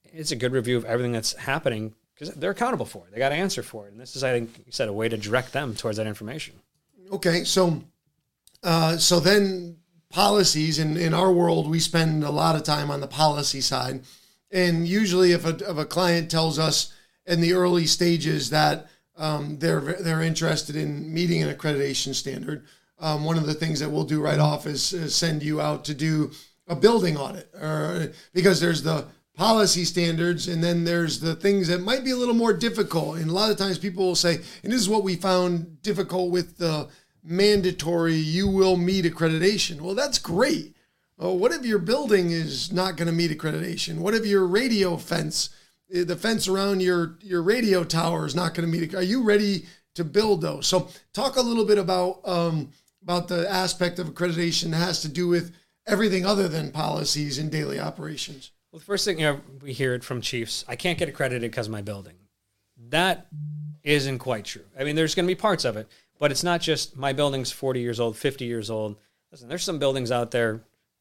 [0.04, 3.12] it's a good review of everything that's happening because they're accountable for it.
[3.12, 5.08] They got to answer for it, and this is, I think, you said, a way
[5.08, 6.54] to direct them towards that information.
[7.12, 7.84] Okay, so
[8.62, 9.77] uh, so then
[10.10, 10.78] policies.
[10.78, 14.02] In, in our world we spend a lot of time on the policy side,
[14.50, 16.92] and usually if a, if a client tells us
[17.26, 18.86] in the early stages that
[19.16, 22.64] um, they're they're interested in meeting an accreditation standard,
[22.98, 25.84] um, one of the things that we'll do right off is, is send you out
[25.84, 26.30] to do
[26.66, 29.06] a building audit, or because there's the
[29.38, 33.18] policy standards and then there's the things that might be a little more difficult.
[33.18, 36.32] And a lot of times people will say and this is what we found difficult
[36.32, 36.88] with the
[37.22, 39.80] mandatory you will meet accreditation.
[39.80, 40.74] Well that's great.
[41.18, 43.98] Oh, what if your building is not going to meet accreditation?
[43.98, 45.50] What if your radio fence
[45.92, 49.22] eh, the fence around your your radio tower is not going to meet are you
[49.22, 50.66] ready to build those?
[50.66, 52.70] So talk a little bit about um,
[53.02, 55.52] about the aspect of accreditation that has to do with
[55.86, 58.52] everything other than policies and daily operations.
[58.70, 61.50] Well, the first thing you know, we hear it from chiefs: I can't get accredited
[61.50, 62.14] because of my building.
[62.90, 63.26] That
[63.82, 64.64] isn't quite true.
[64.78, 65.88] I mean, there's going to be parts of it,
[66.18, 68.96] but it's not just my building's 40 years old, 50 years old.
[69.30, 70.52] Listen, there's some buildings out there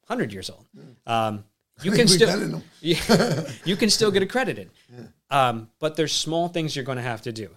[0.07, 0.65] 100 years old.
[1.05, 1.43] Um,
[1.83, 2.95] you can still you,
[3.65, 4.69] you can still get accredited,
[5.29, 7.49] um, but there's small things you're going to have to do.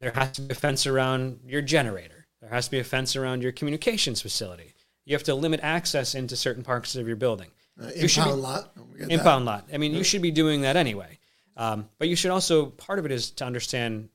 [0.00, 2.26] There has to be a fence around your generator.
[2.40, 4.74] There has to be a fence around your communications facility.
[5.04, 7.50] You have to limit access into certain parts of your building.
[7.80, 8.74] Uh, You should be- impound lot.
[8.76, 9.10] Don't that.
[9.10, 9.68] impound lot.
[9.72, 11.18] I mean, you should be doing that anyway.
[11.56, 14.10] Um, but you should also part of it is to understand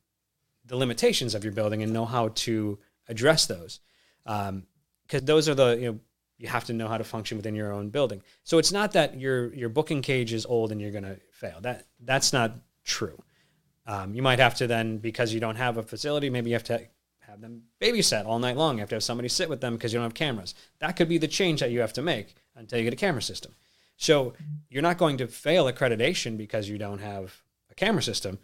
[0.71, 3.81] the limitations of your building and know how to address those,
[4.23, 5.99] because those are the you know
[6.37, 8.23] you have to know how to function within your own building.
[8.45, 11.59] So it's not that your your booking cage is old and you're going to fail.
[11.61, 12.55] That that's not
[12.85, 13.21] true.
[13.85, 16.63] Um, you might have to then because you don't have a facility, maybe you have
[16.63, 16.81] to
[17.19, 18.75] have them babysat all night long.
[18.75, 20.55] You have to have somebody sit with them because you don't have cameras.
[20.79, 23.21] That could be the change that you have to make until you get a camera
[23.21, 23.53] system.
[23.97, 24.33] So
[24.69, 28.39] you're not going to fail accreditation because you don't have a camera system.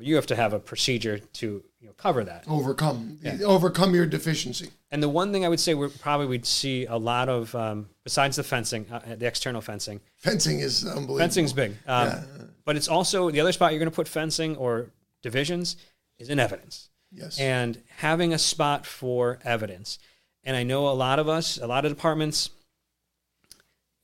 [0.00, 2.44] You have to have a procedure to you know, cover that.
[2.48, 4.70] overcome overcome your deficiency.
[4.90, 7.88] And the one thing I would say we probably would see a lot of, um,
[8.04, 11.18] besides the fencing, uh, the external fencing, Fencing is unbelievable.
[11.18, 11.76] fencing's big.
[11.86, 12.24] Um,
[12.64, 14.90] But it's also the other spot you're going to put fencing or
[15.22, 15.76] divisions
[16.18, 16.88] is in evidence.
[17.10, 17.40] Yes.
[17.40, 19.98] and having a spot for evidence.
[20.44, 22.50] And I know a lot of us, a lot of departments,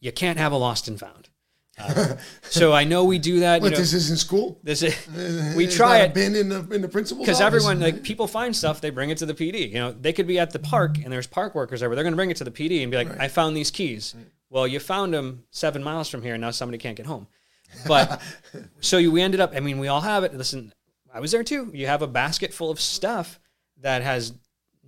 [0.01, 1.29] you can't have a lost and found.
[1.79, 3.63] Uh, so I know we do that.
[3.63, 4.61] You know, this is in school?
[4.63, 4.95] this is,
[5.57, 8.81] we try it Been in the in the principal's because everyone like people find stuff
[8.81, 9.71] they bring it to the PD.
[9.71, 11.95] You know, they could be at the park and there's park workers over.
[11.95, 14.15] They're going to bring it to the PD and be like, "I found these keys."
[14.51, 17.27] Well, you found them seven miles from here, and now somebody can't get home.
[17.89, 18.21] But
[18.81, 19.53] so you, we ended up.
[19.55, 20.33] I mean, we all have it.
[20.33, 20.73] Listen,
[21.13, 21.71] I was there too.
[21.75, 23.41] You have a basket full of stuff
[23.81, 24.33] that has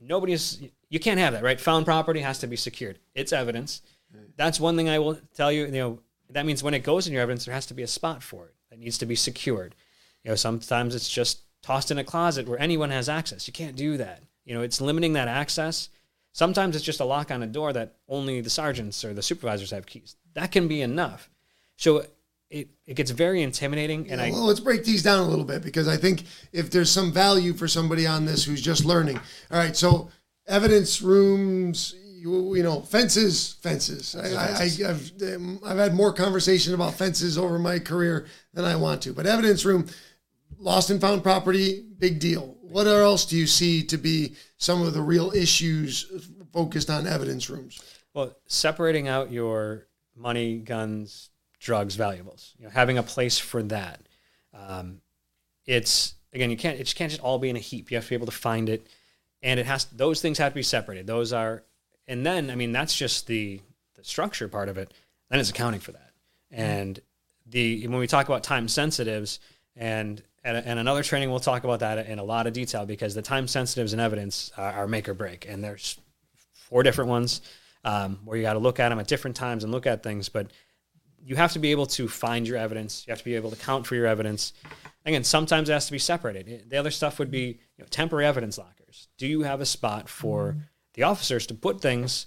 [0.00, 0.62] nobody's.
[0.88, 1.60] You can't have that, right?
[1.60, 3.00] Found property has to be secured.
[3.14, 3.82] It's evidence.
[4.36, 5.66] That's one thing I will tell you.
[5.66, 5.98] You know,
[6.30, 8.46] that means when it goes in your evidence, there has to be a spot for
[8.46, 8.54] it.
[8.70, 9.74] that needs to be secured.
[10.24, 13.46] You know, sometimes it's just tossed in a closet where anyone has access.
[13.46, 14.22] You can't do that.
[14.44, 15.88] You know, it's limiting that access.
[16.32, 19.70] Sometimes it's just a lock on a door that only the sergeants or the supervisors
[19.70, 20.16] have keys.
[20.34, 21.30] That can be enough.
[21.76, 22.04] So
[22.50, 24.10] it, it gets very intimidating.
[24.10, 26.90] And I well, let's break these down a little bit because I think if there's
[26.90, 29.16] some value for somebody on this who's just learning.
[29.50, 30.10] All right, so
[30.46, 31.94] evidence rooms,
[32.26, 34.16] you, you know, fences, fences.
[34.16, 35.12] I, I, I've
[35.64, 39.64] I've had more conversation about fences over my career than I want to, but evidence
[39.64, 39.86] room,
[40.58, 42.56] lost and found property, big deal.
[42.62, 46.10] What else do you see to be some of the real issues
[46.52, 47.80] focused on evidence rooms?
[48.12, 54.00] Well, separating out your money, guns, drugs, valuables, you know, having a place for that.
[54.52, 55.00] Um,
[55.66, 57.90] it's again, you can't it can't just all be in a heap.
[57.90, 58.88] You have to be able to find it,
[59.42, 61.06] and it has those things have to be separated.
[61.06, 61.64] Those are,
[62.08, 63.60] and then I mean that's just the
[63.94, 64.92] the structure part of it.
[65.30, 66.12] Then it's accounting for that,
[66.50, 67.00] and
[67.46, 69.40] the when we talk about time sensitives
[69.74, 73.14] and and, and another training we'll talk about that in a lot of detail because
[73.14, 75.98] the time sensitives and evidence are, are make or break, and there's
[76.52, 77.40] four different ones
[77.84, 80.28] um, where you got to look at them at different times and look at things,
[80.28, 80.50] but
[81.24, 83.04] you have to be able to find your evidence.
[83.06, 84.52] You have to be able to count for your evidence.
[85.04, 86.70] Again, sometimes it has to be separated.
[86.70, 89.08] The other stuff would be you know, temporary evidence lockers.
[89.18, 90.60] Do you have a spot for mm-hmm.
[90.96, 92.26] The officers to put things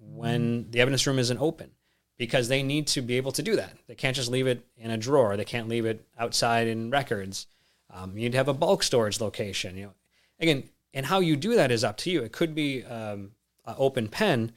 [0.00, 1.70] when the evidence room isn't open?
[2.16, 3.76] Because they need to be able to do that.
[3.86, 5.36] They can't just leave it in a drawer.
[5.36, 7.48] They can't leave it outside in records.
[7.90, 9.76] Um, you need to have a bulk storage location.
[9.76, 9.94] You know,
[10.40, 12.22] again, and how you do that is up to you.
[12.22, 13.32] It could be um,
[13.66, 14.52] an open pen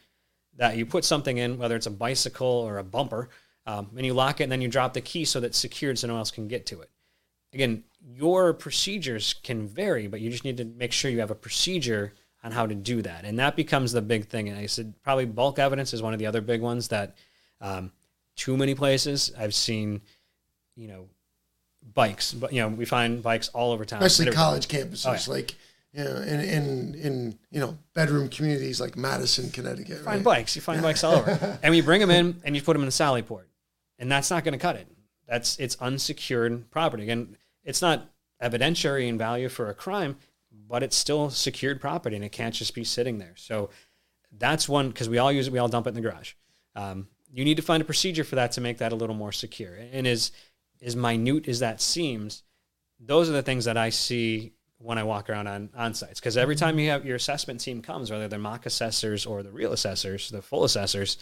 [0.56, 3.30] that you put something in, whether it's a bicycle or a bumper,
[3.66, 6.00] um, and you lock it and then you drop the key so that it's secured
[6.00, 6.90] so no one else can get to it.
[7.54, 11.36] Again, your procedures can vary, but you just need to make sure you have a
[11.36, 12.14] procedure
[12.44, 13.26] on how to do that.
[13.26, 14.50] And that becomes the big thing.
[14.50, 17.16] And I said probably bulk evidence is one of the other big ones that
[17.62, 17.92] um,
[18.36, 20.02] too many places I've seen,
[20.76, 21.08] you know,
[21.94, 24.04] bikes, but you know, we find bikes all over town.
[24.04, 25.08] Especially college campuses.
[25.08, 25.38] Oh, yeah.
[25.38, 25.56] Like
[25.94, 29.90] you know, in, in in you know bedroom communities like Madison, Connecticut.
[29.90, 30.24] You find right?
[30.24, 32.82] bikes, you find bikes all over, and you bring them in and you put them
[32.82, 33.48] in the sally port
[34.00, 34.88] and that's not going to cut it.
[35.28, 38.10] That's it's unsecured property, and it's not
[38.42, 40.18] evidentiary in value for a crime,
[40.68, 43.34] but it's still secured property, and it can't just be sitting there.
[43.36, 43.70] So
[44.32, 46.34] that's one because we all use it, we all dump it in the garage.
[46.76, 49.32] Um, you need to find a procedure for that to make that a little more
[49.32, 49.76] secure.
[49.76, 50.32] And as
[50.82, 52.44] as minute as that seems,
[53.00, 56.20] those are the things that I see when I walk around on, on sites.
[56.20, 59.52] Because every time you have your assessment team comes, whether they're mock assessors or the
[59.52, 61.18] real assessors, the full assessors,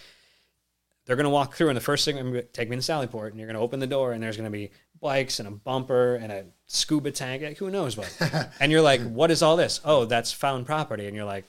[1.06, 2.82] they're going to walk through, and the first thing I'm going to take me to
[2.82, 5.48] Sallyport, and you're going to open the door, and there's going to be bikes and
[5.48, 8.16] a bumper and a scuba tank, like, who knows what.
[8.60, 9.82] and you're like, what is all this?
[9.86, 11.08] Oh, that's found property.
[11.08, 11.46] And you're like,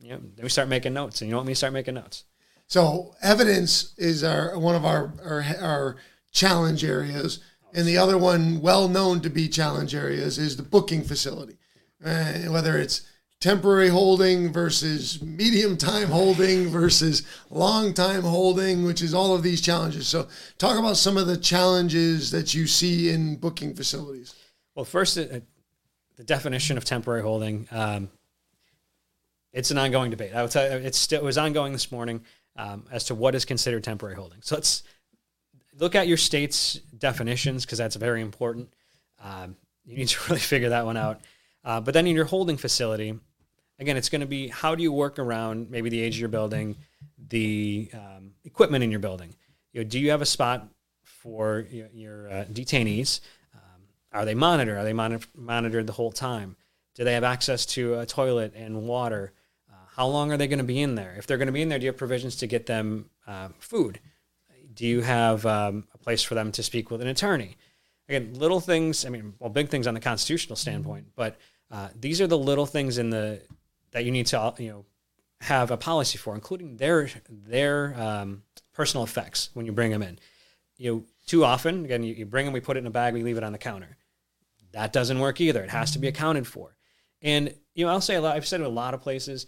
[0.00, 0.16] yeah.
[0.20, 2.24] Then we start making notes, and you want me to start making notes.
[2.66, 5.96] So evidence is our one of our our, our
[6.32, 7.40] challenge areas,
[7.74, 11.56] and the other one, well known to be challenge areas, is the booking facility.
[12.04, 13.08] Uh, whether it's
[13.40, 19.60] temporary holding versus medium time holding versus long time holding, which is all of these
[19.60, 20.06] challenges.
[20.06, 20.28] So,
[20.58, 24.34] talk about some of the challenges that you see in booking facilities.
[24.78, 25.40] Well, first, uh,
[26.14, 27.66] the definition of temporary holding.
[27.72, 28.10] Um,
[29.52, 30.32] it's an ongoing debate.
[30.32, 32.20] I would tell you, it's still, it was ongoing this morning
[32.54, 34.38] um, as to what is considered temporary holding.
[34.40, 34.84] So let's
[35.80, 38.72] look at your state's definitions because that's very important.
[39.20, 41.22] Um, you need to really figure that one out.
[41.64, 43.18] Uh, but then in your holding facility,
[43.80, 46.28] again, it's going to be how do you work around maybe the age of your
[46.28, 46.76] building,
[47.30, 49.34] the um, equipment in your building.
[49.72, 50.68] You know, do you have a spot
[51.02, 53.18] for your, your uh, detainees?
[54.12, 54.78] Are they monitored?
[54.78, 56.56] Are they mon- monitored the whole time?
[56.94, 59.32] Do they have access to a toilet and water?
[59.70, 61.14] Uh, how long are they going to be in there?
[61.18, 63.48] If they're going to be in there, do you have provisions to get them uh,
[63.58, 64.00] food?
[64.74, 67.56] Do you have um, a place for them to speak with an attorney?
[68.08, 69.04] Again, little things.
[69.04, 71.36] I mean, well, big things on the constitutional standpoint, but
[71.70, 73.42] uh, these are the little things in the
[73.90, 74.84] that you need to you know
[75.40, 78.42] have a policy for, including their their um,
[78.72, 80.18] personal effects when you bring them in.
[80.78, 83.12] You know, too often, again, you, you bring them, we put it in a bag,
[83.12, 83.97] we leave it on the counter.
[84.72, 85.62] That doesn't work either.
[85.62, 86.76] It has to be accounted for.
[87.22, 88.36] And you know, I'll say a lot.
[88.36, 89.46] I've said it a lot of places.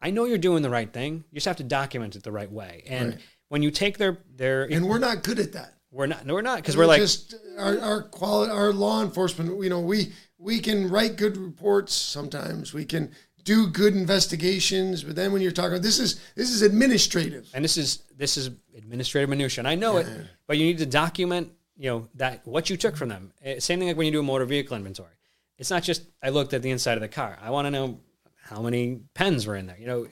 [0.00, 1.24] I know you're doing the right thing.
[1.30, 2.84] You just have to document it the right way.
[2.86, 3.20] And right.
[3.48, 5.74] when you take their their and we're not good at that.
[5.90, 6.26] We're not.
[6.26, 9.62] No, we're not because we're, we're like just our our quality, our law enforcement.
[9.62, 12.74] You know, we we can write good reports sometimes.
[12.74, 13.10] We can
[13.48, 17.78] do good investigations, but then when you're talking, this is this is administrative, and this
[17.78, 20.06] is this is administrative minutia, and I know yeah.
[20.06, 23.32] it, but you need to document, you know, that what you took from them.
[23.42, 25.12] Eh, same thing like when you do a motor vehicle inventory.
[25.56, 27.38] It's not just I looked at the inside of the car.
[27.40, 28.00] I want to know
[28.42, 29.78] how many pens were in there.
[29.78, 30.06] You know,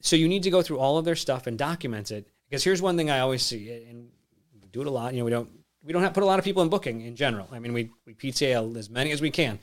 [0.00, 2.28] so you need to go through all of their stuff and document it.
[2.48, 4.10] Because here's one thing I always see, and
[4.60, 5.14] we do it a lot.
[5.14, 5.48] You know, we don't
[5.82, 7.48] we don't have put a lot of people in booking in general.
[7.52, 9.60] I mean, we we PTA as many as we can,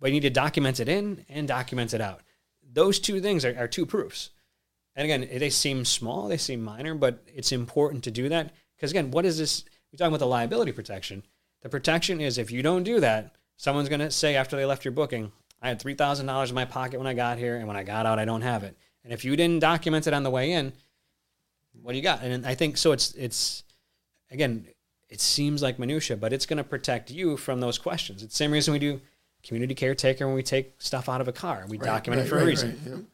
[0.00, 2.20] but you need to document it in and document it out.
[2.72, 4.30] Those two things are, are two proofs.
[4.94, 8.90] And again, they seem small, they seem minor, but it's important to do that because
[8.90, 9.64] again, what is this?
[9.92, 11.22] We're talking about the liability protection.
[11.60, 14.84] The protection is if you don't do that, someone's going to say after they left
[14.84, 17.68] your booking, I had three thousand dollars in my pocket when I got here, and
[17.68, 18.76] when I got out, I don't have it.
[19.04, 20.72] And if you didn't document it on the way in,
[21.80, 22.22] what do you got?
[22.22, 22.92] And I think so.
[22.92, 23.64] It's it's
[24.30, 24.66] again,
[25.08, 28.22] it seems like minutia, but it's going to protect you from those questions.
[28.22, 29.00] It's the same reason we do
[29.42, 31.64] community caretaker when we take stuff out of a car.
[31.68, 33.08] We right, document right, it for right, a reason.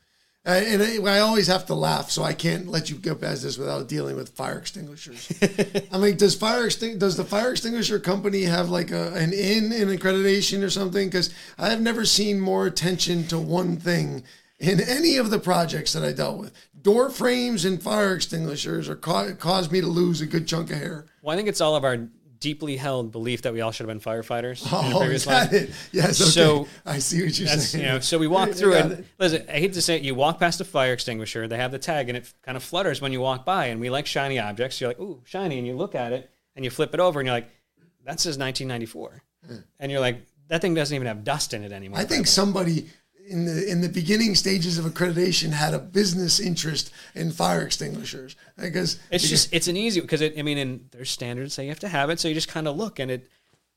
[0.49, 0.55] Yeah.
[0.55, 3.43] Uh, and I, I, always have to laugh, so I can't let you go past
[3.43, 5.31] this without dealing with fire extinguishers.
[5.93, 9.73] I mean, does fire extin- does the fire extinguisher company have like a, an in
[9.73, 11.09] in accreditation or something?
[11.09, 14.25] Because I have never seen more attention to one thing
[14.59, 16.53] in any of the projects that I dealt with.
[16.81, 20.79] Door frames and fire extinguishers are ca- caused me to lose a good chunk of
[20.79, 21.07] hair.
[21.23, 22.09] Well, I think it's all of our
[22.41, 24.66] deeply held belief that we all should have been firefighters.
[24.70, 25.70] Oh, is that it?
[25.93, 26.20] Yes.
[26.20, 26.30] Okay.
[26.30, 27.84] So I see what you're saying.
[27.84, 28.93] You know, so we walk through it.
[28.93, 29.05] it.
[29.18, 31.49] Listen, I hate to say it, you walk past a fire extinguisher.
[31.49, 33.66] They have the tag, and it kind of flutters when you walk by.
[33.66, 34.80] And we like shiny objects.
[34.80, 37.26] You're like, ooh, shiny, and you look at it, and you flip it over, and
[37.26, 37.51] you're like,
[38.05, 39.57] that says 1994, hmm.
[39.78, 41.99] and you're like, that thing doesn't even have dust in it anymore.
[41.99, 42.89] I think somebody
[43.29, 48.37] in the in the beginning stages of accreditation had a business interest in fire extinguishers
[48.57, 51.64] because it's because, just it's an easy because it I mean in there's standards say
[51.64, 53.29] you have to have it so you just kind of look and it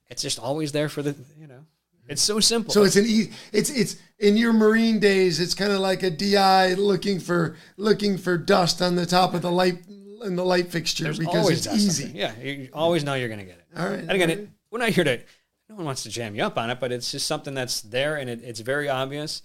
[0.09, 1.65] it's just always there for the you know
[2.07, 2.73] it's so simple.
[2.73, 6.09] So it's an e- it's it's in your marine days it's kind of like a
[6.09, 9.79] DI looking for looking for dust on the top of the light
[10.23, 12.11] in the light fixture there's because it's easy.
[12.13, 13.79] Yeah, you always know you're going to get it.
[13.79, 13.99] All right.
[13.99, 14.37] And again, right.
[14.39, 15.19] It, we're not here to
[15.71, 18.17] no one wants to jam you up on it, but it's just something that's there
[18.17, 19.41] and it, it's very obvious.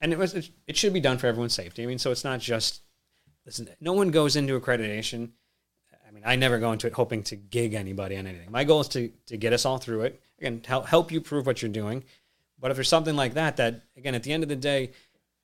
[0.00, 1.84] And it was it should be done for everyone's safety.
[1.84, 2.82] I mean, so it's not just
[3.46, 3.68] listen.
[3.80, 5.30] No one goes into accreditation.
[6.06, 8.50] I mean, I never go into it hoping to gig anybody on anything.
[8.50, 10.20] My goal is to to get us all through it.
[10.40, 12.02] Again, help help you prove what you're doing.
[12.58, 14.90] But if there's something like that, that again, at the end of the day,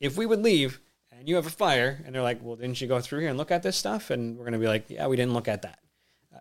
[0.00, 0.80] if we would leave
[1.12, 3.38] and you have a fire and they're like, well, didn't you go through here and
[3.38, 4.10] look at this stuff?
[4.10, 5.78] And we're going to be like, yeah, we didn't look at that.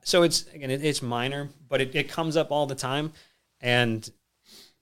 [0.04, 3.14] So it's again, it, it's minor, but it, it comes up all the time.
[3.62, 4.10] And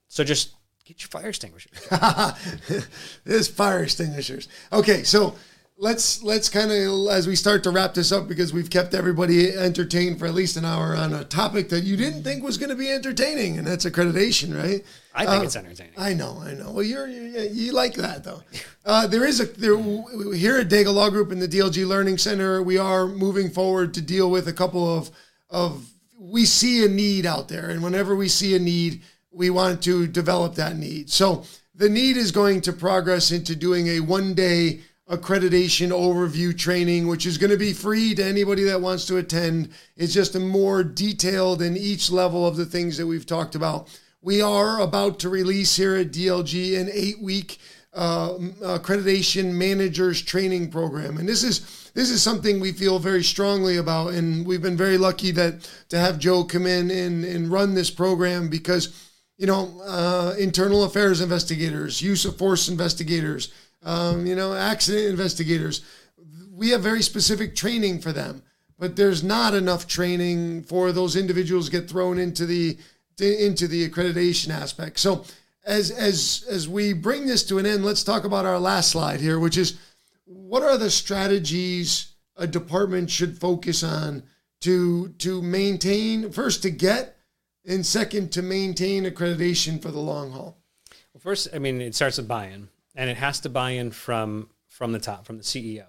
[0.08, 0.54] so just
[0.84, 1.86] get your fire extinguishers.
[3.24, 4.48] There's fire extinguishers.
[4.72, 5.34] Okay, so
[5.80, 9.52] let's let's kind of as we start to wrap this up because we've kept everybody
[9.52, 12.70] entertained for at least an hour on a topic that you didn't think was going
[12.70, 14.84] to be entertaining, and that's accreditation, right?
[15.14, 15.94] I think uh, it's entertaining.
[15.96, 16.72] I know, I know.
[16.72, 18.42] Well, you're, you you like that though.
[18.84, 19.76] Uh, there is a there
[20.34, 22.62] here at Daigle Law Group in the DLG Learning Center.
[22.62, 25.10] We are moving forward to deal with a couple of
[25.50, 25.88] of
[26.18, 27.70] we see a need out there.
[27.70, 31.10] And whenever we see a need, we want to develop that need.
[31.10, 31.44] So
[31.74, 37.24] the need is going to progress into doing a one day accreditation overview training, which
[37.24, 39.70] is going to be free to anybody that wants to attend.
[39.96, 43.88] It's just a more detailed in each level of the things that we've talked about.
[44.20, 47.58] We are about to release here at DLG an eight week
[47.98, 48.38] uh,
[48.78, 51.18] accreditation managers training program.
[51.18, 54.96] And this is this is something we feel very strongly about, and we've been very
[54.96, 59.82] lucky that to have Joe come in and, and run this program because you know
[59.84, 65.82] uh, internal affairs investigators, use of force investigators, um, you know accident investigators,
[66.52, 68.42] we have very specific training for them,
[68.78, 72.78] but there's not enough training for those individuals get thrown into the
[73.18, 75.00] into the accreditation aspect.
[75.00, 75.24] So
[75.68, 79.20] as as as we bring this to an end, let's talk about our last slide
[79.20, 79.78] here, which is
[80.24, 84.22] what are the strategies a department should focus on
[84.62, 87.16] to to maintain first to get
[87.66, 90.56] and second to maintain accreditation for the long haul?
[91.12, 94.48] Well, first, I mean, it starts with buy-in, and it has to buy in from
[94.68, 95.84] from the top, from the CEO.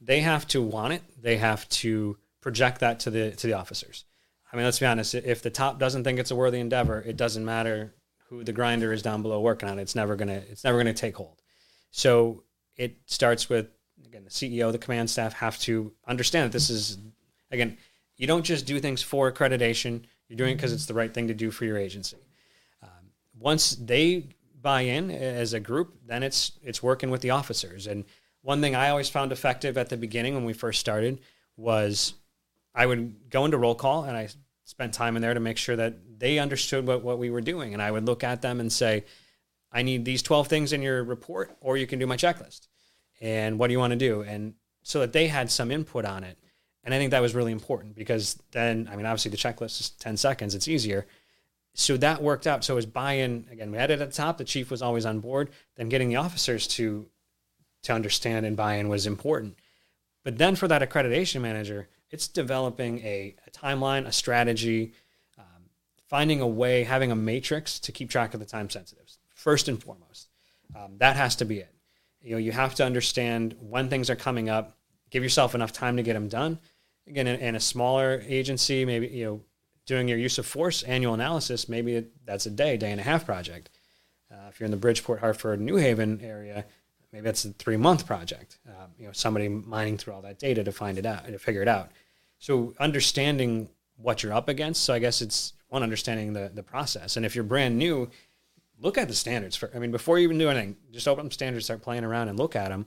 [0.00, 1.02] They have to want it.
[1.20, 4.04] They have to project that to the to the officers.
[4.52, 5.16] I mean, let's be honest.
[5.16, 7.92] If the top doesn't think it's a worthy endeavor, it doesn't matter
[8.28, 9.82] who the grinder is down below working on it.
[9.82, 11.42] It's never gonna it's never gonna take hold.
[11.90, 12.42] So
[12.76, 13.68] it starts with
[14.04, 16.98] again, the CEO, the command staff have to understand that this is,
[17.50, 17.76] again,
[18.16, 20.02] you don't just do things for accreditation.
[20.28, 22.16] You're doing it because it's the right thing to do for your agency.
[22.82, 24.24] Um, once they
[24.60, 27.86] buy in as a group, then it's it's working with the officers.
[27.86, 28.04] And
[28.42, 31.20] one thing I always found effective at the beginning when we first started
[31.56, 32.14] was
[32.74, 34.28] I would go into roll call and I
[34.64, 37.72] spent time in there to make sure that they understood what, what we were doing.
[37.72, 39.04] And I would look at them and say,
[39.72, 42.68] I need these 12 things in your report, or you can do my checklist
[43.20, 44.22] and what do you want to do?
[44.22, 46.38] And so that they had some input on it.
[46.84, 49.90] And I think that was really important because then, I mean, obviously the checklist is
[49.98, 51.06] 10 seconds, it's easier.
[51.74, 52.64] So that worked out.
[52.64, 54.82] So it was buy in, again, we had it at the top, the chief was
[54.82, 55.50] always on board.
[55.74, 57.06] Then getting the officers to,
[57.82, 59.56] to understand and buy in was important.
[60.22, 64.92] But then for that accreditation manager, it's developing a, a timeline, a strategy,
[66.08, 69.82] finding a way, having a matrix to keep track of the time sensitives first and
[69.82, 70.28] foremost.
[70.74, 71.72] Um, that has to be it.
[72.20, 74.76] You know, you have to understand when things are coming up.
[75.10, 76.58] Give yourself enough time to get them done.
[77.06, 79.40] Again, in, in a smaller agency, maybe you know,
[79.86, 83.24] doing your use of force annual analysis, maybe that's a day, day and a half
[83.24, 83.70] project.
[84.30, 86.64] Uh, if you're in the Bridgeport, Hartford, New Haven area,
[87.12, 88.58] maybe that's a three month project.
[88.66, 91.62] Um, you know, somebody mining through all that data to find it out, to figure
[91.62, 91.92] it out.
[92.38, 94.82] So understanding what you're up against.
[94.82, 97.16] So I guess it's one understanding the the process.
[97.16, 98.08] And if you're brand new,
[98.80, 99.56] look at the standards.
[99.56, 102.28] For I mean, before you even do anything, just open up standards, start playing around,
[102.28, 102.86] and look at them.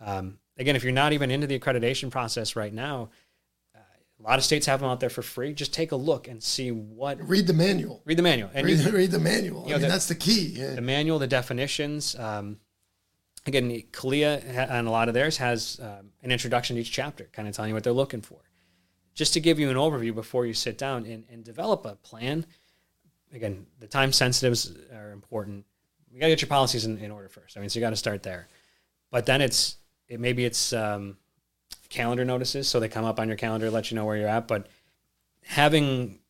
[0.00, 3.10] Um, again, if you're not even into the accreditation process right now,
[3.74, 3.78] uh,
[4.20, 5.52] a lot of states have them out there for free.
[5.54, 7.18] Just take a look and see what.
[7.28, 8.02] Read the manual.
[8.04, 8.50] Read the manual.
[8.54, 9.62] And read, you, read the manual.
[9.64, 10.52] I know, mean, the- that's the key.
[10.56, 10.74] Yeah.
[10.74, 12.14] the manual, the definitions.
[12.16, 12.58] Um,
[13.46, 17.28] again, CALEA ha- and a lot of theirs has um, an introduction to each chapter,
[17.32, 18.38] kind of telling you what they're looking for.
[19.18, 22.46] Just to give you an overview before you sit down and, and develop a plan.
[23.32, 25.64] Again, the time sensitives are important.
[26.12, 27.56] You got to get your policies in, in order first.
[27.56, 28.46] I mean, so you got to start there.
[29.10, 31.16] But then it's it maybe it's um,
[31.88, 34.46] calendar notices, so they come up on your calendar, let you know where you're at.
[34.46, 34.68] But
[35.42, 36.20] having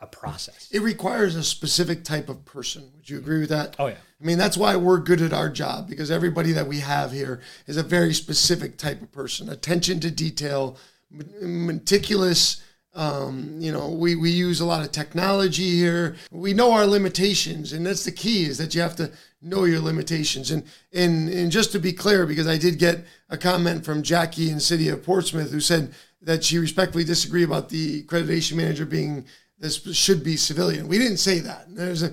[0.00, 0.68] a process.
[0.72, 2.92] it requires a specific type of person.
[2.94, 3.74] Would you agree with that?
[3.80, 3.96] Oh yeah.
[4.20, 7.40] I mean, that's why we're good at our job because everybody that we have here
[7.66, 9.48] is a very specific type of person.
[9.48, 10.76] Attention to detail,
[11.10, 12.62] meticulous.
[12.94, 16.16] Um, you know, we, we use a lot of technology here.
[16.30, 19.80] We know our limitations, and that's the key is that you have to know your
[19.80, 20.50] limitations.
[20.50, 24.48] And and and just to be clear, because I did get a comment from Jackie
[24.48, 25.92] in the city of Portsmouth who said
[26.22, 29.26] that she respectfully disagree about the accreditation manager being
[29.58, 30.88] this should be civilian.
[30.88, 31.66] We didn't say that.
[31.68, 32.10] There's a,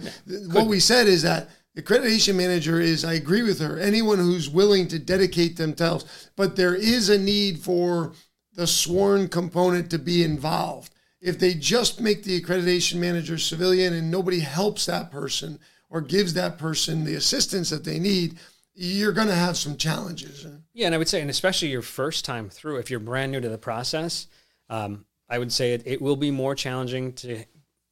[0.51, 4.49] what we said is that the accreditation manager is, I agree with her, anyone who's
[4.49, 8.13] willing to dedicate themselves, but there is a need for
[8.55, 10.93] the sworn component to be involved.
[11.21, 16.33] If they just make the accreditation manager civilian and nobody helps that person or gives
[16.33, 18.37] that person the assistance that they need,
[18.75, 20.45] you're going to have some challenges.
[20.73, 23.39] Yeah, and I would say, and especially your first time through, if you're brand new
[23.39, 24.27] to the process,
[24.69, 27.43] um, I would say it, it will be more challenging to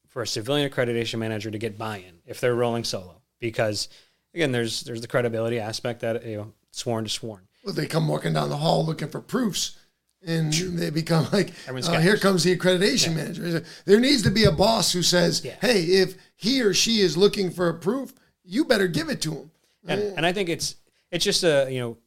[0.10, 3.88] for a civilian accreditation manager to get buy-in if they're rolling solo, because
[4.34, 7.48] again, there's there's the credibility aspect that you know sworn to sworn.
[7.64, 9.78] Well, they come walking down the hall looking for proofs,
[10.26, 14.52] and they become like, uh, "Here comes the accreditation manager." There needs to be a
[14.52, 15.56] boss who says, Yeah.
[15.62, 18.14] "Hey, if he or she is looking for a proof,
[18.44, 19.52] you better give it to him."
[19.88, 20.76] And, and I think it's
[21.12, 21.98] it's just a you know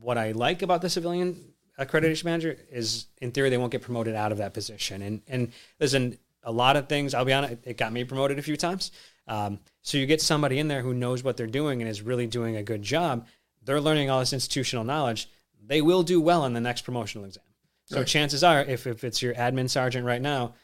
[0.00, 4.14] what I like about the civilian accreditation manager is in theory they won't get promoted
[4.14, 5.02] out of that position.
[5.02, 7.14] And and there's an, a lot of things.
[7.14, 8.92] I'll be honest, it got me promoted a few times.
[9.26, 12.26] Um, so you get somebody in there who knows what they're doing and is really
[12.26, 13.26] doing a good job.
[13.62, 15.30] They're learning all this institutional knowledge.
[15.70, 17.44] They will do well in the next promotional exam.
[17.84, 18.06] So Right.
[18.06, 20.54] chances are, if, if it's your admin sergeant right now,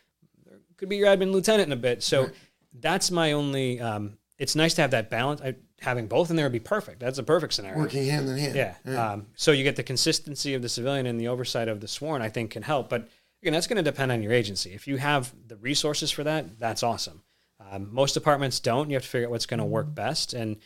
[0.44, 2.02] there could be your admin lieutenant in a bit.
[2.02, 2.28] So
[2.72, 3.80] that's my only.
[3.80, 5.40] Um, it's nice to have that balance.
[5.40, 6.98] I, having both in there would be perfect.
[6.98, 7.78] That's a perfect scenario.
[7.78, 8.56] Working hand in hand.
[8.84, 9.12] Yeah.
[9.12, 12.20] Um, so you get the consistency of the civilian and the oversight of the sworn.
[12.20, 13.08] I think can help, but
[13.42, 14.72] again, that's going to depend on your agency.
[14.74, 17.22] If you have the resources for that, that's awesome.
[17.70, 18.90] Um, most departments don't.
[18.90, 20.56] You have to figure out what's going to work best, and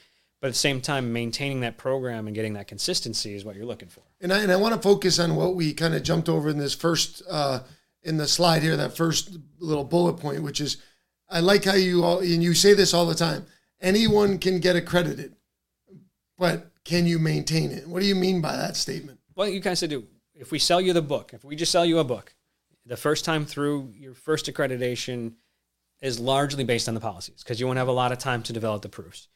[0.41, 3.66] but at the same time, maintaining that program and getting that consistency is what you're
[3.66, 4.03] looking for.
[4.20, 6.59] And I, and I want to focus on what we kind of jumped over in
[6.59, 7.61] this first uh,
[8.03, 10.78] in the slide here, that first little bullet point, which is
[11.28, 13.47] I like how you all and you say this all the time.
[13.80, 15.36] Anyone can get accredited,
[16.38, 17.86] but can you maintain it?
[17.86, 19.20] What do you mean by that statement?
[19.36, 20.03] Well, you kind of said,
[20.34, 22.34] if we sell you the book, if we just sell you a book,
[22.84, 25.34] the first time through, your first accreditation
[26.03, 28.53] is largely based on the policies because you won't have a lot of time to
[28.53, 29.28] develop the proofs.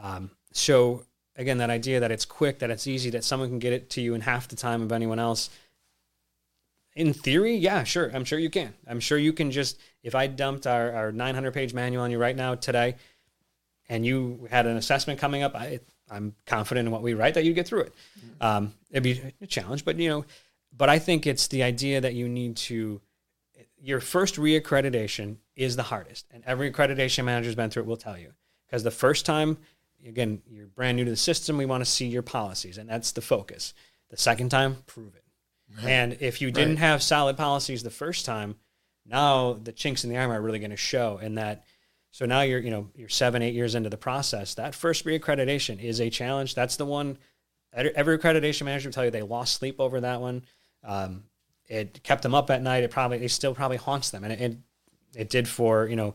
[0.00, 1.04] Um, so
[1.36, 4.00] again, that idea that it's quick, that it's easy, that someone can get it to
[4.00, 5.50] you in half the time of anyone else.
[6.94, 8.10] In theory, yeah, sure.
[8.14, 8.74] I'm sure you can.
[8.86, 12.18] I'm sure you can just, if I dumped our, our 900 page manual on you
[12.18, 12.96] right now today,
[13.88, 15.80] and you had an assessment coming up, I,
[16.10, 17.94] I'm confident in what we write that you'd get through it.
[18.40, 20.24] Um, it'd be a challenge, but you know,
[20.76, 23.00] but I think it's the idea that you need to.
[23.80, 28.16] Your first reaccreditation is the hardest, and every accreditation manager's been through it will tell
[28.16, 28.32] you.
[28.66, 29.58] Because the first time,
[30.06, 33.12] again, you're brand new to the system, we want to see your policies, and that's
[33.12, 33.74] the focus.
[34.10, 35.24] The second time, prove it.
[35.86, 36.80] And if you didn't Right.
[36.80, 38.56] have solid policies the first time,
[39.06, 41.64] now the chinks in the armor are really going to show And that
[42.10, 44.54] so now you're, you know, you're seven, eight years into the process.
[44.54, 46.54] That first reaccreditation is a challenge.
[46.54, 47.16] That's the one.
[47.72, 50.44] Every accreditation manager will tell you they lost sleep over that one.
[50.84, 51.24] Um,
[51.68, 52.84] it kept them up at night.
[52.84, 54.56] It probably, it still probably haunts them, and it, it,
[55.16, 56.14] it did for you know,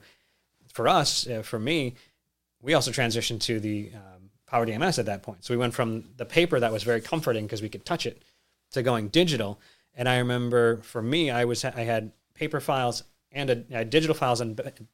[0.72, 1.96] for us, uh, for me.
[2.68, 5.46] We also transitioned to the um, Power DMS at that point.
[5.46, 8.22] So we went from the paper that was very comforting because we could touch it
[8.72, 9.58] to going digital.
[9.96, 14.42] And I remember for me, I was I had paper files and a, digital files
[14.42, 14.86] and backup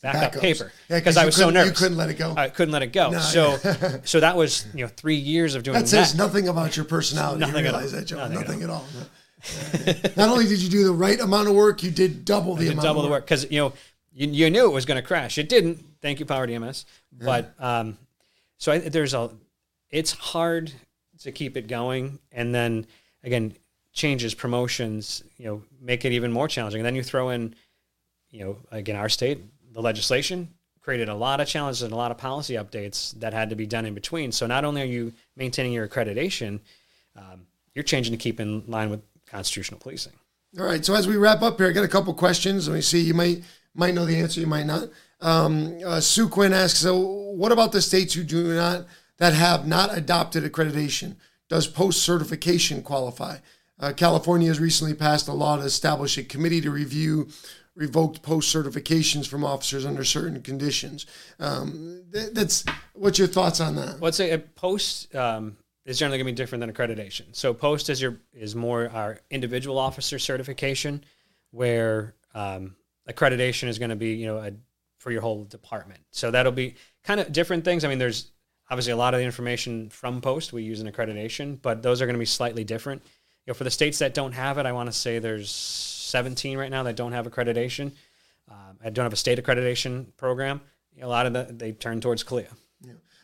[0.00, 0.40] Backups.
[0.40, 1.70] paper Yeah, because I was so nervous.
[1.70, 2.34] You couldn't let it go.
[2.36, 3.10] I couldn't let it go.
[3.10, 3.56] No, so,
[4.04, 5.88] so that was you know three years of doing that that.
[5.88, 7.40] says nothing about your personality.
[7.40, 7.80] Nothing you at all.
[7.80, 8.16] that, Joe?
[8.28, 8.86] Nothing Nothing, at at all.
[10.16, 12.72] Not only did you do the right amount of work, you did double the did
[12.74, 12.84] amount.
[12.84, 13.72] double of the work because you know
[14.18, 15.38] you, you knew it was going to crash.
[15.38, 15.84] It didn't.
[16.02, 16.84] Thank you, Power DMS.
[17.12, 17.96] But um,
[18.58, 19.30] so I, there's a.
[19.90, 20.72] It's hard
[21.20, 22.86] to keep it going, and then
[23.22, 23.54] again,
[23.92, 26.80] changes, promotions, you know, make it even more challenging.
[26.80, 27.54] And then you throw in,
[28.30, 29.40] you know, again, our state,
[29.72, 30.48] the legislation
[30.80, 33.66] created a lot of challenges and a lot of policy updates that had to be
[33.66, 34.32] done in between.
[34.32, 36.60] So not only are you maintaining your accreditation,
[37.14, 40.14] um, you're changing to keep in line with constitutional policing.
[40.58, 40.84] All right.
[40.84, 42.68] So as we wrap up here, I got a couple questions.
[42.68, 43.00] Let me see.
[43.00, 43.42] You might
[43.78, 44.40] might know the answer.
[44.40, 44.88] You might not.
[45.20, 48.86] Um, uh, Sue Quinn asks, so what about the states who do not
[49.18, 51.16] that have not adopted accreditation?
[51.48, 53.38] Does post certification qualify?
[53.80, 57.28] Uh, California has recently passed a law to establish a committee to review
[57.78, 61.06] revoked post certifications from officers under certain conditions.
[61.38, 64.00] Um, th- that's what's your thoughts on that?
[64.00, 65.56] Well, I'd a post um,
[65.86, 67.26] is generally going to be different than accreditation.
[67.32, 71.04] So post is your is more our individual officer certification,
[71.52, 72.74] where um,
[73.08, 74.52] accreditation is going to be you know a,
[74.98, 76.00] for your whole department.
[76.10, 77.84] So that'll be kind of different things.
[77.84, 78.30] I mean, there's
[78.70, 82.06] obviously a lot of the information from post we use in accreditation, but those are
[82.06, 83.02] going to be slightly different.
[83.46, 86.58] You know, for the states that don't have it, I want to say there's 17
[86.58, 87.92] right now that don't have accreditation.
[88.50, 90.60] Um, I don't have a state accreditation program.
[91.00, 92.52] A lot of the they turn towards CALEA.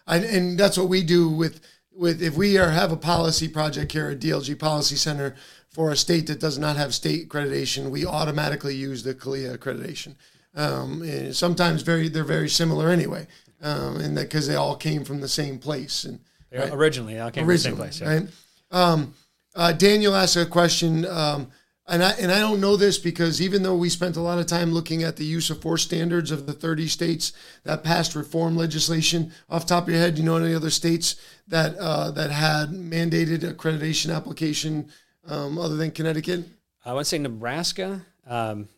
[0.07, 1.61] And, and that's what we do with
[1.93, 5.35] with if we are have a policy project here at DLG Policy Center
[5.75, 10.15] for a state that does not have state accreditation, we automatically use the CALEA accreditation.
[10.55, 13.27] Um, and sometimes very they're very similar anyway,
[13.61, 16.21] um, and that because they all came from the same place and
[16.51, 18.01] They Originally, I came from the same place.
[18.01, 18.09] yeah.
[18.09, 18.29] right?
[18.71, 19.15] Um,
[19.57, 21.49] uh, Daniel asked a question, um,
[21.89, 24.47] and I and I don't know this because even though we spent a lot of
[24.47, 27.33] time looking at the use of force standards of the 30 states
[27.65, 30.71] that passed reform legislation, off the top of your head, do you know any other
[30.71, 31.17] states
[31.49, 34.89] that uh, that had mandated accreditation application
[35.27, 36.45] um, other than Connecticut?
[36.85, 38.69] I would say Nebraska um,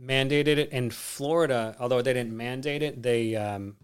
[0.00, 3.76] mandated it, and Florida, although they didn't mandate it, they um,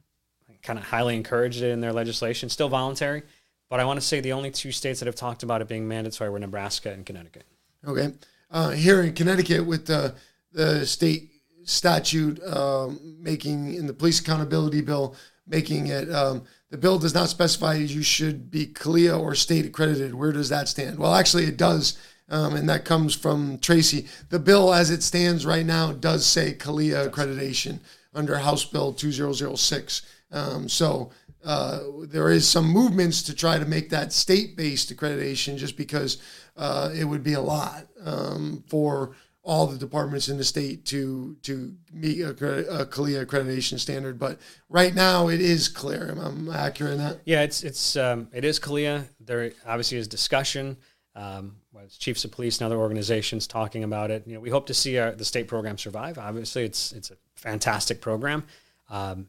[0.62, 2.48] kind of highly encouraged it in their legislation.
[2.48, 3.22] Still voluntary,
[3.68, 5.86] but I want to say the only two states that have talked about it being
[5.86, 7.44] mandatory were Nebraska and Connecticut.
[7.86, 8.12] Okay.
[8.50, 10.14] Uh, here in Connecticut, with the,
[10.52, 11.30] the state
[11.64, 15.14] statute um, making in the police accountability bill,
[15.46, 20.14] making it um, the bill does not specify you should be CALEA or state accredited.
[20.14, 20.98] Where does that stand?
[20.98, 21.98] Well, actually, it does.
[22.28, 24.08] Um, and that comes from Tracy.
[24.30, 27.78] The bill, as it stands right now, does say CALEA accreditation
[28.14, 30.02] under House Bill 2006.
[30.32, 31.12] Um, so
[31.44, 36.18] uh, there is some movements to try to make that state-based accreditation, just because
[36.56, 39.14] uh, it would be a lot um, for
[39.46, 44.18] all the departments in the state to to meet a, a CALEA accreditation standard.
[44.18, 46.10] But right now, it is clear.
[46.10, 47.20] Am I'm accurate in that?
[47.24, 49.04] Yeah, it's it's um, it is CALEA.
[49.20, 50.76] There obviously is discussion.
[51.14, 51.56] Um,
[51.98, 54.26] chiefs of police and other organizations talking about it.
[54.26, 56.18] You know, we hope to see our, the state program survive.
[56.18, 58.44] Obviously, it's it's a fantastic program.
[58.90, 59.28] Um,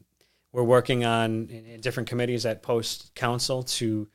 [0.52, 4.08] we're working on in, in different committees at Post Council to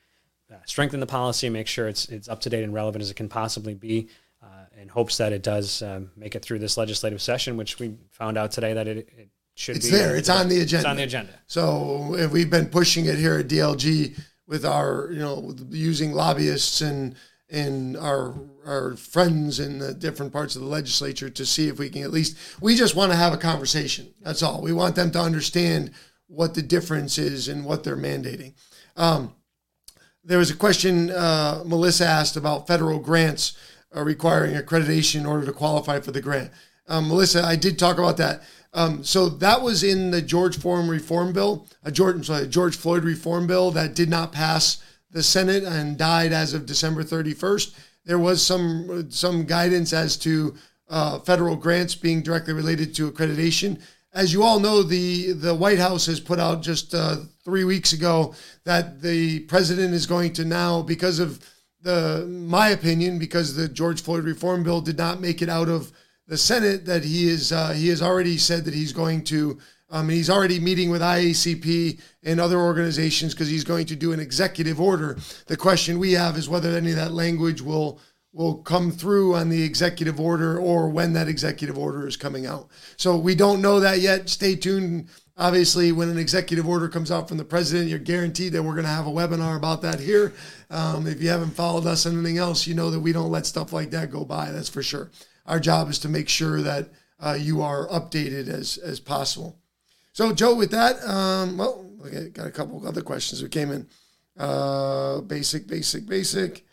[0.51, 3.15] uh, strengthen the policy, make sure it's it's up to date and relevant as it
[3.15, 4.09] can possibly be,
[4.83, 8.37] in hopes that it does um, make it through this legislative session, which we found
[8.37, 9.95] out today that it, it should It's be.
[9.95, 10.15] there.
[10.15, 10.77] It's on the agenda.
[10.77, 11.33] It's on the agenda.
[11.47, 16.81] So if we've been pushing it here at DLG with our, you know, using lobbyists
[16.81, 17.15] and
[17.49, 18.35] and our
[18.65, 22.11] our friends in the different parts of the legislature to see if we can at
[22.11, 24.13] least we just want to have a conversation.
[24.21, 24.61] That's all.
[24.61, 25.91] We want them to understand
[26.27, 28.53] what the difference is and what they're mandating.
[28.97, 29.33] Um,
[30.23, 33.55] there was a question uh, Melissa asked about federal grants
[33.95, 36.51] uh, requiring accreditation in order to qualify for the grant.
[36.87, 38.43] Um, Melissa, I did talk about that.
[38.73, 43.03] Um, so that was in the George Forum reform bill, a George, sorry, George Floyd
[43.03, 47.75] reform bill that did not pass the Senate and died as of December 31st.
[48.05, 50.55] There was some some guidance as to
[50.89, 53.79] uh, federal grants being directly related to accreditation.
[54.13, 57.93] As you all know, the the White House has put out just uh, three weeks
[57.93, 58.33] ago
[58.63, 61.39] that the president is going to now, because of
[61.83, 65.91] the my opinion, because the George Floyd reform bill did not make it out of
[66.27, 69.59] the Senate, that he is uh, he has already said that he's going to.
[69.89, 74.19] Um, he's already meeting with IACP and other organizations because he's going to do an
[74.19, 75.19] executive order.
[75.45, 77.99] The question we have is whether any of that language will
[78.33, 82.69] will come through on the executive order or when that executive order is coming out.
[82.97, 84.27] So we don't know that yet.
[84.29, 85.09] Stay tuned.
[85.35, 88.85] Obviously, when an executive order comes out from the president, you're guaranteed that we're going
[88.85, 90.31] to have a webinar about that here.
[90.69, 93.73] Um, if you haven't followed us anything else, you know that we don't let stuff
[93.73, 94.51] like that go by.
[94.51, 95.09] That's for sure.
[95.47, 96.89] Our job is to make sure that
[97.19, 99.57] uh, you are updated as as possible.
[100.11, 103.87] So, Joe, with that, um, well, okay, got a couple other questions that came in.
[104.37, 106.63] Uh, basic, basic, basic.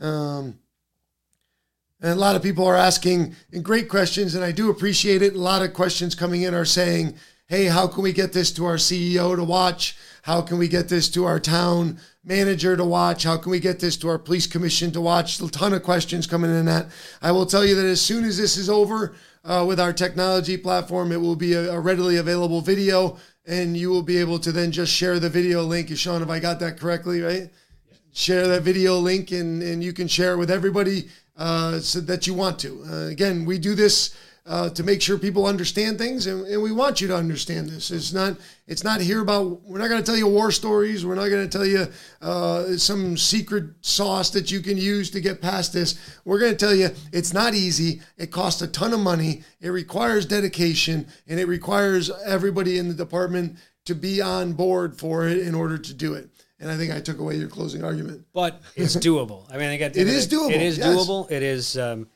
[0.00, 0.58] Um,
[2.00, 5.34] and a lot of people are asking great questions, and I do appreciate it.
[5.34, 7.14] A lot of questions coming in are saying,
[7.48, 9.96] hey, how can we get this to our CEO to watch?
[10.22, 13.24] How can we get this to our town manager to watch?
[13.24, 15.40] How can we get this to our police commission to watch?
[15.40, 16.88] A ton of questions coming in that.
[17.22, 19.14] I will tell you that as soon as this is over
[19.44, 23.16] uh, with our technology platform, it will be a, a, readily available video,
[23.46, 25.88] and you will be able to then just share the video link.
[25.96, 27.48] Sean, if I got that correctly, right?
[28.12, 31.08] Share that video link, and, and you can share it with everybody
[31.38, 32.84] uh, so that you want to.
[32.86, 34.14] Uh, again, we do this
[34.48, 37.90] uh, to make sure people understand things, and, and, we want you to understand this.
[37.90, 39.62] It's not it's not here about.
[39.62, 41.04] We're not going to tell you war stories.
[41.04, 41.86] We're not going to tell you
[42.22, 46.00] uh, some secret sauce that you can use to get past this.
[46.24, 48.00] We're going to tell you it's not easy.
[48.16, 49.42] It costs a ton of money.
[49.60, 55.28] It requires dedication, and it requires everybody in the department to be on board for
[55.28, 56.30] it in order to do it.
[56.58, 58.24] And I think I took away your closing argument.
[58.32, 59.44] But it's doable.
[59.52, 60.52] I mean, I got it is doable.
[60.52, 60.88] It is yes.
[60.88, 61.30] doable.
[61.30, 61.76] It is.
[61.76, 62.08] Um,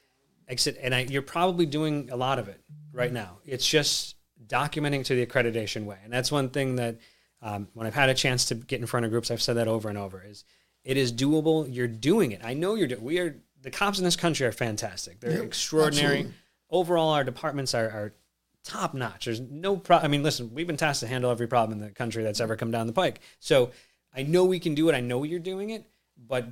[0.49, 2.61] exit, and I, you're probably doing a lot of it
[2.93, 3.39] right now.
[3.45, 4.17] It's just
[4.47, 6.99] documenting to the accreditation way, and that's one thing that
[7.41, 9.69] um, when I've had a chance to get in front of groups, I've said that
[9.69, 10.23] over and over.
[10.23, 10.45] Is
[10.85, 11.67] it is doable?
[11.73, 12.41] You're doing it.
[12.45, 13.03] I know you're doing.
[13.03, 15.21] We are the cops in this country are fantastic.
[15.21, 16.19] They're yep, extraordinary.
[16.19, 16.39] Absolutely.
[16.71, 18.15] Overall, our departments are, are
[18.65, 19.27] top notch.
[19.27, 20.05] There's no problem.
[20.05, 22.57] I mean, listen, we've been tasked to handle every problem in the country that's ever
[22.57, 23.21] come down the pike.
[23.41, 23.71] So
[24.15, 24.95] I know we can do it.
[24.95, 25.85] I know you're doing it,
[26.17, 26.47] but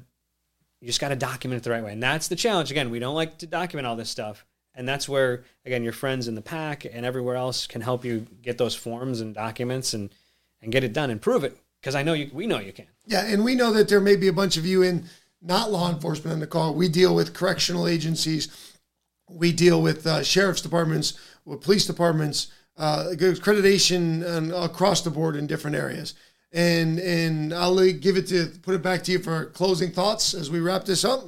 [0.81, 1.93] you just got to document it the right way.
[1.93, 2.71] And that's the challenge.
[2.71, 4.45] Again, we don't like to document all this stuff.
[4.75, 8.27] And that's where, again, your friends in the pack and everywhere else can help you
[8.41, 10.11] get those forms and documents and,
[10.63, 11.59] and get it done and prove it.
[11.81, 12.87] Because I know you, we know you can.
[13.07, 13.27] Yeah.
[13.27, 15.05] And we know that there may be a bunch of you in
[15.43, 16.75] not law enforcement on the call.
[16.75, 18.49] We deal with correctional agencies,
[19.29, 25.47] we deal with uh, sheriff's departments, with police departments, uh, accreditation across the board in
[25.47, 26.15] different areas
[26.53, 30.51] and and I'll give it to put it back to you for closing thoughts as
[30.51, 31.25] we wrap this up.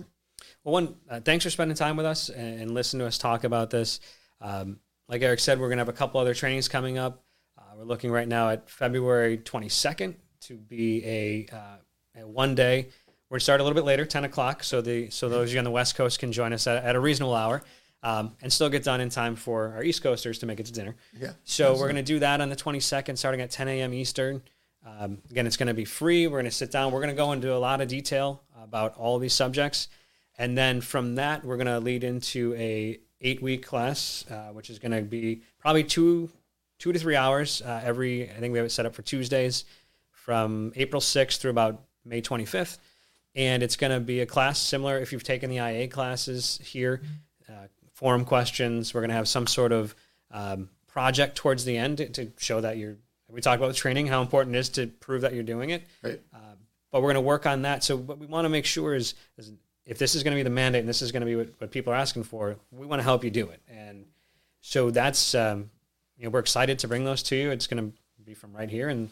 [0.65, 3.45] Well, one, uh, thanks for spending time with us and, and listening to us talk
[3.45, 4.01] about this.
[4.41, 4.79] Um,
[5.09, 7.25] like Eric said, we're going to have a couple other trainings coming up.
[7.59, 12.89] Uh, we're looking right now at February 22nd to be a, uh, a one day.
[13.29, 15.55] We're going to start a little bit later, 10 o'clock, so the so those of
[15.55, 17.63] you on the West Coast can join us at, at a reasonable hour.
[18.05, 20.73] Um, and still get done in time for our East Coasters to make it to
[20.73, 20.97] dinner.
[21.17, 21.29] Yeah.
[21.45, 21.81] So absolutely.
[21.81, 23.95] we're going to do that on the 22nd, starting at 10 a.m.
[23.95, 24.43] Eastern.
[24.85, 26.27] Um, again, it's going to be free.
[26.27, 26.93] We're going to sit down.
[26.93, 29.89] We're going to go into a lot of detail about all these subjects,
[30.39, 34.71] and then from that, we're going to lead into a eight week class, uh, which
[34.71, 36.31] is going to be probably two
[36.79, 38.29] two to three hours uh, every.
[38.29, 39.65] I think we have it set up for Tuesdays
[40.11, 42.79] from April 6th through about May 25th,
[43.35, 47.03] and it's going to be a class similar if you've taken the IA classes here.
[47.49, 48.95] Uh, forum questions.
[48.95, 49.95] We're going to have some sort of
[50.31, 52.97] um, project towards the end to, to show that you're
[53.33, 55.83] we talked about training, how important it is to prove that you're doing it.
[56.03, 56.21] Right.
[56.35, 56.39] Uh,
[56.91, 57.83] but we're going to work on that.
[57.83, 59.53] So what we want to make sure is, is
[59.87, 61.49] if this is going to be the mandate and this is going to be what,
[61.59, 63.61] what people are asking for, we want to help you do it.
[63.69, 64.05] And
[64.61, 65.71] so that's, um,
[66.19, 67.51] you know, we're excited to bring those to you.
[67.51, 69.11] It's going to be from right here in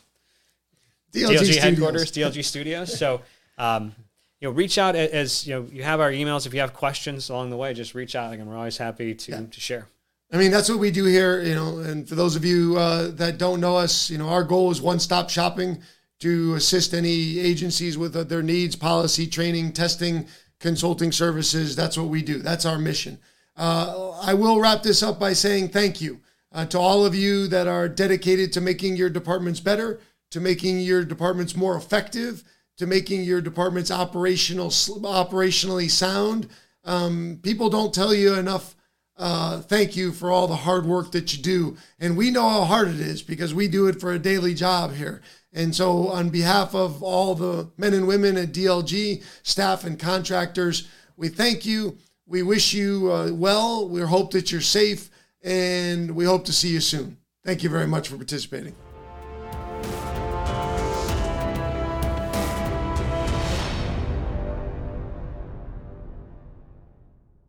[1.12, 2.96] DLG, DLG headquarters, DLG studios.
[2.96, 3.22] So,
[3.58, 3.94] um,
[4.40, 6.46] you know, reach out as, you know, you have our emails.
[6.46, 8.32] If you have questions along the way, just reach out.
[8.32, 9.42] Again, we're always happy to, yeah.
[9.50, 9.86] to share.
[10.32, 11.78] I mean, that's what we do here, you know.
[11.78, 14.80] And for those of you uh, that don't know us, you know, our goal is
[14.80, 15.82] one-stop shopping
[16.20, 20.26] to assist any agencies with uh, their needs, policy, training, testing,
[20.60, 21.74] consulting services.
[21.74, 22.38] That's what we do.
[22.38, 23.18] That's our mission.
[23.56, 26.20] Uh, I will wrap this up by saying thank you
[26.52, 30.00] uh, to all of you that are dedicated to making your departments better,
[30.30, 32.44] to making your departments more effective,
[32.76, 36.48] to making your departments operational, operationally sound.
[36.84, 38.76] Um, people don't tell you enough
[39.20, 41.76] uh, thank you for all the hard work that you do.
[42.00, 44.94] And we know how hard it is because we do it for a daily job
[44.94, 45.20] here.
[45.52, 50.88] And so, on behalf of all the men and women at DLG, staff and contractors,
[51.16, 51.98] we thank you.
[52.26, 53.88] We wish you uh, well.
[53.88, 55.10] We hope that you're safe,
[55.42, 57.18] and we hope to see you soon.
[57.44, 58.74] Thank you very much for participating.